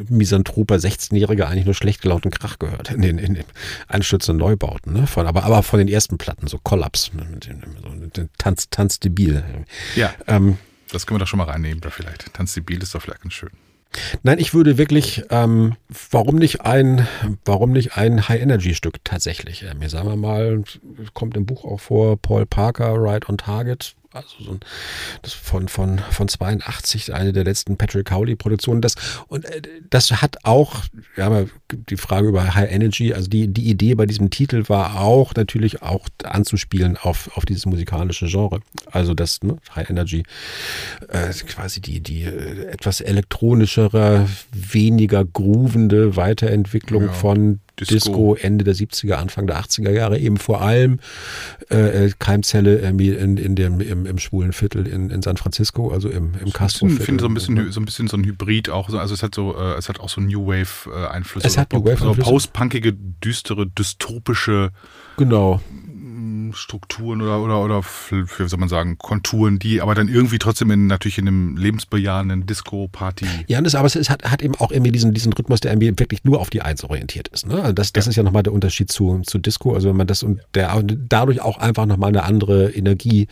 [0.08, 3.44] misanthroper 16-Jähriger eigentlich nur schlecht gelaunten Krach gehört in den, in den
[3.88, 5.06] einstürzenden Neubauten, ne?
[5.06, 7.26] Von, aber, aber von den ersten Platten, so Kollaps, ne?
[8.38, 9.42] Tanz, Tanz debil.
[9.96, 10.58] Ja, Ähm,
[10.92, 12.32] das können wir doch schon mal reinnehmen, da vielleicht.
[12.34, 13.50] Tanz die Biel ist doch vielleicht ganz schön.
[14.22, 15.76] nein, ich würde wirklich, ähm,
[16.10, 17.06] warum nicht ein,
[17.44, 19.64] warum nicht ein High-Energy-Stück tatsächlich?
[19.64, 20.62] Äh, mir sagen wir mal,
[21.14, 24.60] kommt im Buch auch vor, Paul Parker, Right on Target, also so ein,
[25.22, 28.80] das von, von, von 82, eine der letzten Patrick Cowley-Produktionen.
[28.80, 28.94] Das,
[29.28, 30.82] und äh, das hat auch,
[31.14, 31.44] wir haben ja
[31.88, 35.82] die Frage über High Energy, also die, die Idee bei diesem Titel war auch natürlich
[35.82, 38.60] auch anzuspielen auf, auf dieses musikalische Genre.
[38.90, 40.24] Also das ne, High Energy,
[41.08, 48.34] äh, quasi die, die äh, etwas elektronischere, weniger groovende Weiterentwicklung Ja, von Disco.
[48.34, 48.34] Disco.
[48.36, 50.98] Ende der 70er, Anfang der 80er Jahre, eben vor allem
[51.70, 55.90] äh, äh, Keimzelle irgendwie in, in dem, im, im schwulen Viertel in, in San Francisco,
[55.90, 57.04] also im, im Ich Castro-Viertel.
[57.04, 59.34] finde so ein bisschen so ein bisschen so ein Hybrid auch so also es hat
[59.34, 62.08] so äh, es hat auch so New Wave äh, Einflüsse Es hat New Wave so
[62.10, 62.30] Einflüsse.
[62.30, 64.70] postpunkige düstere dystopische
[65.16, 65.60] Genau.
[66.52, 70.70] Strukturen oder oder oder für, wie soll man sagen Konturen die aber dann irgendwie trotzdem
[70.70, 74.70] in natürlich in einem lebensbejahenden Disco Party Ja, das, aber es hat, hat eben auch
[74.70, 77.46] irgendwie diesen, diesen Rhythmus, der irgendwie wirklich nur auf die Eins orientiert ist.
[77.46, 77.60] Ne?
[77.60, 79.74] Also Das, das ist ja nochmal der Unterschied zu, zu Disco.
[79.74, 83.28] Also wenn man das und der dadurch auch einfach nochmal eine andere Energie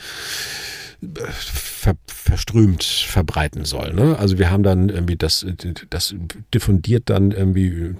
[1.01, 3.95] ver, verströmt verbreiten soll.
[3.95, 4.19] Ne?
[4.19, 5.47] Also wir haben dann irgendwie das,
[5.91, 6.15] das
[6.53, 7.95] diffundiert dann irgendwie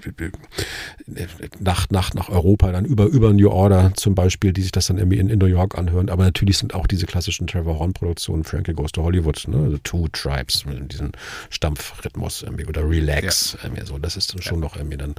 [1.59, 4.97] nach, nach, nach Europa, dann über, über New Order zum Beispiel, die sich das dann
[4.97, 6.09] irgendwie in, in New York anhören.
[6.09, 9.57] Aber natürlich sind auch diese klassischen Trevor Horn-Produktionen, Frankie Goes to Hollywood, ne?
[9.57, 11.11] also Two Tribes, mit diesem
[11.49, 13.53] Stampfrhythmus irgendwie oder Relax.
[13.53, 13.69] Ja.
[13.69, 13.97] Irgendwie so.
[13.97, 14.61] Das ist dann schon ja.
[14.61, 15.15] noch irgendwie dann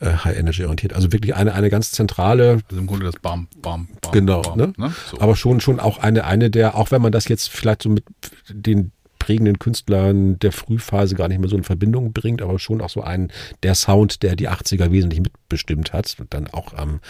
[0.00, 0.94] äh, High Energy orientiert.
[0.94, 2.60] Also wirklich eine, eine ganz zentrale.
[2.68, 4.12] Also im Grunde das Bam, Bam, Bam.
[4.12, 4.72] Genau, Bam, ne?
[4.78, 4.94] ne?
[5.10, 5.20] So.
[5.20, 8.04] Aber schon, schon auch eine, eine der, auch wenn man das jetzt vielleicht so mit
[8.48, 12.88] den prägenden Künstlern der Frühphase gar nicht mehr so in Verbindung bringt, aber schon auch
[12.88, 13.30] so ein
[13.62, 17.00] der Sound, der die 80er wesentlich mitbestimmt hat und dann auch ähm,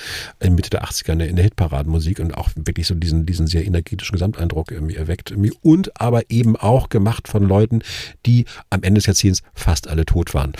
[0.41, 4.15] in Mitte der 80er in der Hitparadenmusik und auch wirklich so diesen, diesen sehr energetischen
[4.15, 5.53] Gesamteindruck irgendwie erweckt irgendwie.
[5.63, 7.83] und aber eben auch gemacht von Leuten,
[8.27, 10.55] die am Ende des Jahrzehnts fast alle tot waren.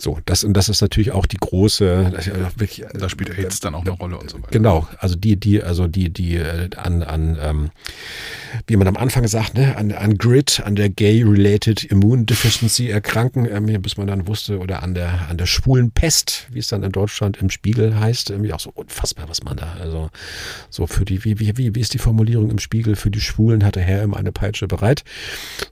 [0.00, 2.12] So, das, und das ist natürlich auch die große,
[2.56, 4.50] wirklich, da spielt AIDS dann auch eine Rolle und so weiter.
[4.50, 7.70] Genau, also die, die, also die, die äh, an, an ähm,
[8.66, 13.46] wie man am Anfang sagt, ne, an, an GRID, an der Gay-Related Immune Deficiency erkranken,
[13.50, 16.82] ähm, bis man dann wusste, oder an der, an der schwulen Pest, wie es dann
[16.82, 20.10] in Deutschland im Spiegel heißt, irgendwie auch so unfassbar, was man da, also
[20.70, 23.64] so für die, wie, wie, wie, wie ist die Formulierung im Spiegel, für die Schwulen
[23.64, 25.04] hat der Herr immer eine Peitsche bereit.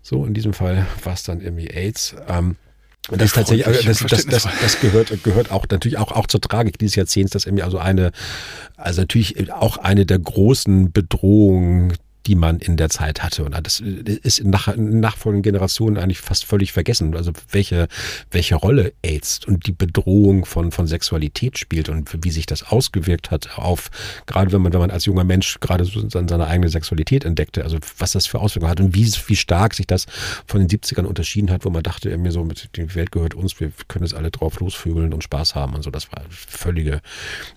[0.02, 2.14] So, in diesem Fall war es dann irgendwie AIDS.
[2.28, 2.56] Ähm,
[3.10, 6.78] und das tatsächlich, das, das, das, das gehört, gehört auch natürlich auch, auch zur Tragik
[6.78, 8.12] dieses Jahrzehnts, dass irgendwie also eine,
[8.76, 11.94] also natürlich auch eine der großen Bedrohungen
[12.26, 13.44] die man in der Zeit hatte.
[13.44, 17.16] Und das ist in, nach, nachfolgenden Generationen eigentlich fast völlig vergessen.
[17.16, 17.88] Also welche,
[18.30, 23.30] welche Rolle AIDS und die Bedrohung von, von Sexualität spielt und wie sich das ausgewirkt
[23.30, 23.90] hat auf,
[24.26, 27.78] gerade wenn man, wenn man als junger Mensch gerade so seine eigene Sexualität entdeckte, also
[27.98, 30.06] was das für Auswirkungen hat und wie, wie stark sich das
[30.46, 33.58] von den 70ern unterschieden hat, wo man dachte, irgendwie so, mit die Welt gehört uns,
[33.60, 35.90] wir können jetzt alle drauf losvögeln und Spaß haben und so.
[35.90, 37.00] Das war völlige,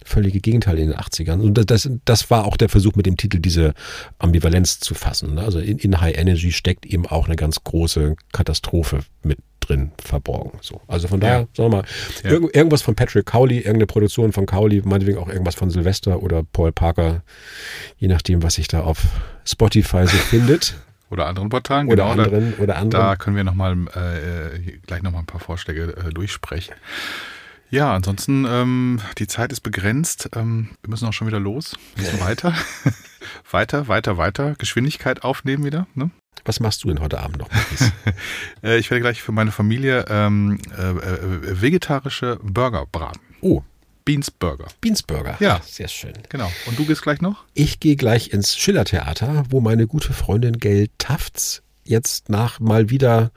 [0.04, 1.40] völlige Gegenteil in den 80ern.
[1.40, 3.74] Und das, das war auch der Versuch mit dem Titel, diese
[4.20, 5.36] Ambivalenz Ambivalenz zu fassen.
[5.36, 5.42] Ne?
[5.42, 10.60] Also in, in High Energy steckt eben auch eine ganz große Katastrophe mit drin verborgen.
[10.62, 10.82] So.
[10.88, 11.48] Also von daher, ja.
[11.54, 11.86] sagen wir mal,
[12.24, 12.32] ja.
[12.32, 16.44] irg irgendwas von Patrick Cowley, irgendeine Produktion von Cowley, meinetwegen auch irgendwas von Sylvester oder
[16.44, 17.24] Paul Parker,
[17.98, 19.04] je nachdem, was sich da auf
[19.46, 20.76] Spotify so findet.
[21.10, 22.24] Oder anderen Portalen, oder genau.
[22.24, 23.06] Anderen, oder anderen.
[23.06, 26.74] Da können wir noch mal, äh, gleich nochmal ein paar Vorschläge äh, durchsprechen.
[27.70, 30.30] Ja, ansonsten, ähm, die Zeit ist begrenzt.
[30.36, 31.76] Ähm, wir müssen auch schon wieder los.
[31.96, 32.54] Wir müssen weiter.
[33.52, 34.56] weiter, weiter, weiter.
[34.58, 35.88] Geschwindigkeit aufnehmen wieder.
[35.96, 36.12] Ne?
[36.44, 37.50] Was machst du denn heute Abend noch?
[38.64, 43.22] Äh, ich werde gleich für meine Familie ähm, äh, äh, vegetarische Burger braten.
[43.42, 43.62] Oh.
[44.06, 44.68] Beansburger.
[44.82, 45.36] Beansburger.
[45.40, 45.62] Ja.
[45.64, 46.14] Sehr schön.
[46.30, 46.52] Genau.
[46.68, 47.44] Und du gehst gleich noch?
[47.54, 53.32] Ich gehe gleich ins Schillertheater, wo meine gute Freundin Gail Tafts jetzt nach mal wieder,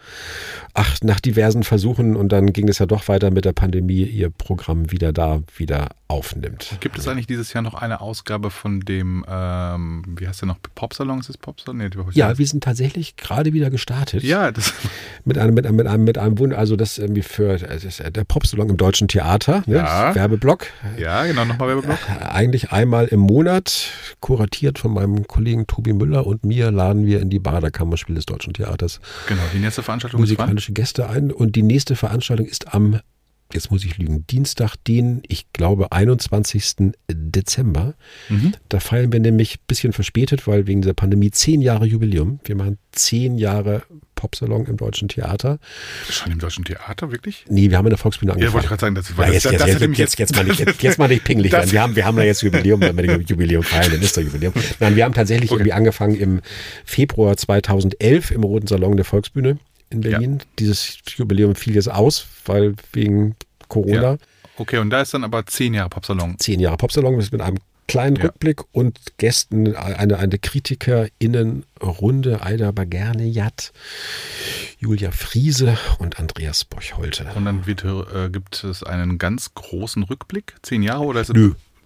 [0.75, 4.31] ach, nach diversen Versuchen und dann ging es ja doch weiter mit der Pandemie, ihr
[4.31, 6.79] Programm wieder da wieder aufnimmt.
[6.81, 10.57] Gibt es eigentlich dieses Jahr noch eine Ausgabe von dem, ähm, wie heißt der noch,
[10.75, 11.21] Popsalon?
[11.21, 11.77] Ist es Popsalon?
[11.77, 14.23] Nee, ja, wir sind tatsächlich gerade wieder gestartet.
[14.23, 14.73] Ja, das
[15.27, 18.25] mit einem, mit einem, mit einem, mit einem Wund, also das irgendwie für das der
[18.25, 19.77] Popsalon im Deutschen Theater, ne?
[19.77, 20.15] ja.
[20.15, 20.69] Werbeblock.
[20.99, 21.99] Ja, genau, nochmal Werbeblock.
[22.09, 23.91] Äh, eigentlich einmal im Monat,
[24.21, 28.38] kuratiert von meinem Kollegen Tobi Müller und mir, laden wir in die Baderkammerspiele des Deutschen
[28.39, 29.01] Theaters.
[29.27, 33.01] Genau, die nächste Veranstaltung musikalische Gäste ein und die nächste Veranstaltung ist am
[33.53, 36.93] jetzt muss ich lügen, Dienstag, den, ich glaube, 21.
[37.11, 37.95] Dezember.
[38.29, 38.53] Mhm.
[38.69, 42.41] Da feiern wir nämlich ein bisschen verspätet, weil wegen dieser Pandemie zehn Jahre Jubiläum.
[42.45, 43.83] Wir machen zehn Jahre
[44.19, 45.61] Popsalon im Deutschen Theater.
[46.11, 47.45] Schon im Deutschen Theater, wirklich?
[47.49, 48.51] Nee, wir haben in der Volksbühne angefangen.
[48.51, 50.37] Ja, wollte ich gerade sagen, das war ja, jetzt, das, jetzt, das jetzt, jetzt, jetzt,
[50.37, 51.71] mal nicht, jetzt, jetzt mal nicht pingelig werden.
[51.71, 54.25] Wir haben, wir haben da jetzt Jubiläum, wenn wir das Jubiläum feiern, dann ist das
[54.25, 54.53] Jubiläum.
[54.81, 55.61] Nein, wir haben tatsächlich okay.
[55.61, 56.41] irgendwie angefangen im
[56.85, 59.59] Februar 2011 im Roten Salon der Volksbühne
[59.91, 60.39] in Berlin.
[60.39, 60.45] Ja.
[60.59, 63.37] Dieses Jubiläum fiel jetzt aus, weil wegen
[63.69, 64.13] Corona.
[64.13, 64.19] Ja.
[64.57, 66.39] Okay, und da ist dann aber zehn Jahre Popsalon.
[66.39, 68.25] Zehn Jahre Popsalon mit einem kleinen ja.
[68.25, 73.73] Rückblick und Gästen, eine, eine KritikerInnen-Runde, Aida Bagernejat,
[74.79, 77.27] Julia Friese und Andreas Bochholte.
[77.35, 81.35] Und dann wird, äh, gibt es einen ganz großen Rückblick, zehn Jahre oder ist es?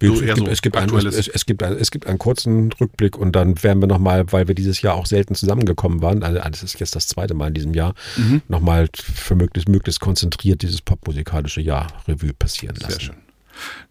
[0.09, 2.19] Nö, so es, gibt, so es, gibt ein, es, es, gibt ein, es gibt einen
[2.19, 6.23] kurzen Rückblick und dann werden wir nochmal, weil wir dieses Jahr auch selten zusammengekommen waren,
[6.23, 8.41] also das ist jetzt das zweite Mal in diesem Jahr, mhm.
[8.47, 12.91] nochmal für möglichst, möglichst konzentriert dieses popmusikalische Jahr Revue passieren lassen.
[12.91, 13.15] Sehr schön.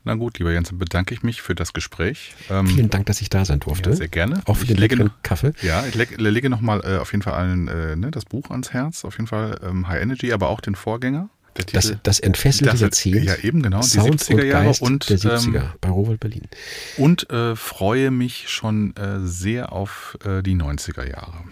[0.05, 2.35] Na gut, lieber Jens, bedanke ich mich für das Gespräch.
[2.51, 3.91] Ähm, Vielen Dank, dass ich da sein durfte.
[3.91, 4.43] Ja, sehr gerne.
[4.47, 5.53] Auch für den leckeren Kaffee.
[5.63, 8.73] Ja, ich lege, lege nochmal äh, auf jeden Fall allen äh, ne, das Buch ans
[8.73, 9.05] Herz.
[9.05, 11.29] Auf jeden Fall ähm, High Energy, aber auch den Vorgänger.
[11.55, 13.25] Titel, das, das entfesselte Jahrzehnt.
[13.25, 13.83] Ja, eben, genau.
[13.83, 16.49] Sound die 70er Jahre und, und der 70er ähm, bei Rowold Berlin.
[16.97, 21.45] Und äh, freue mich schon äh, sehr auf äh, die 90er Jahre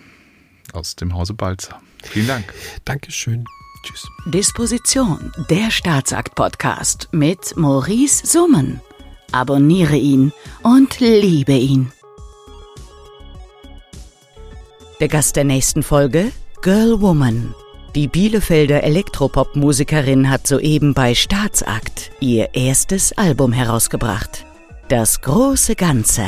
[0.72, 1.80] aus dem Hause Balzer.
[2.02, 2.52] Vielen Dank.
[2.84, 3.44] Dankeschön.
[3.82, 4.06] Tschüss.
[4.26, 8.80] Disposition, der Staatsakt-Podcast mit Maurice Summen.
[9.32, 10.32] Abonniere ihn
[10.62, 11.92] und liebe ihn.
[15.00, 16.30] Der Gast der nächsten Folge?
[16.62, 17.54] Girl Woman.
[17.96, 24.46] Die Bielefelder Elektropop-Musikerin hat soeben bei Staatsakt ihr erstes Album herausgebracht.
[24.86, 26.22] Das große Ganze.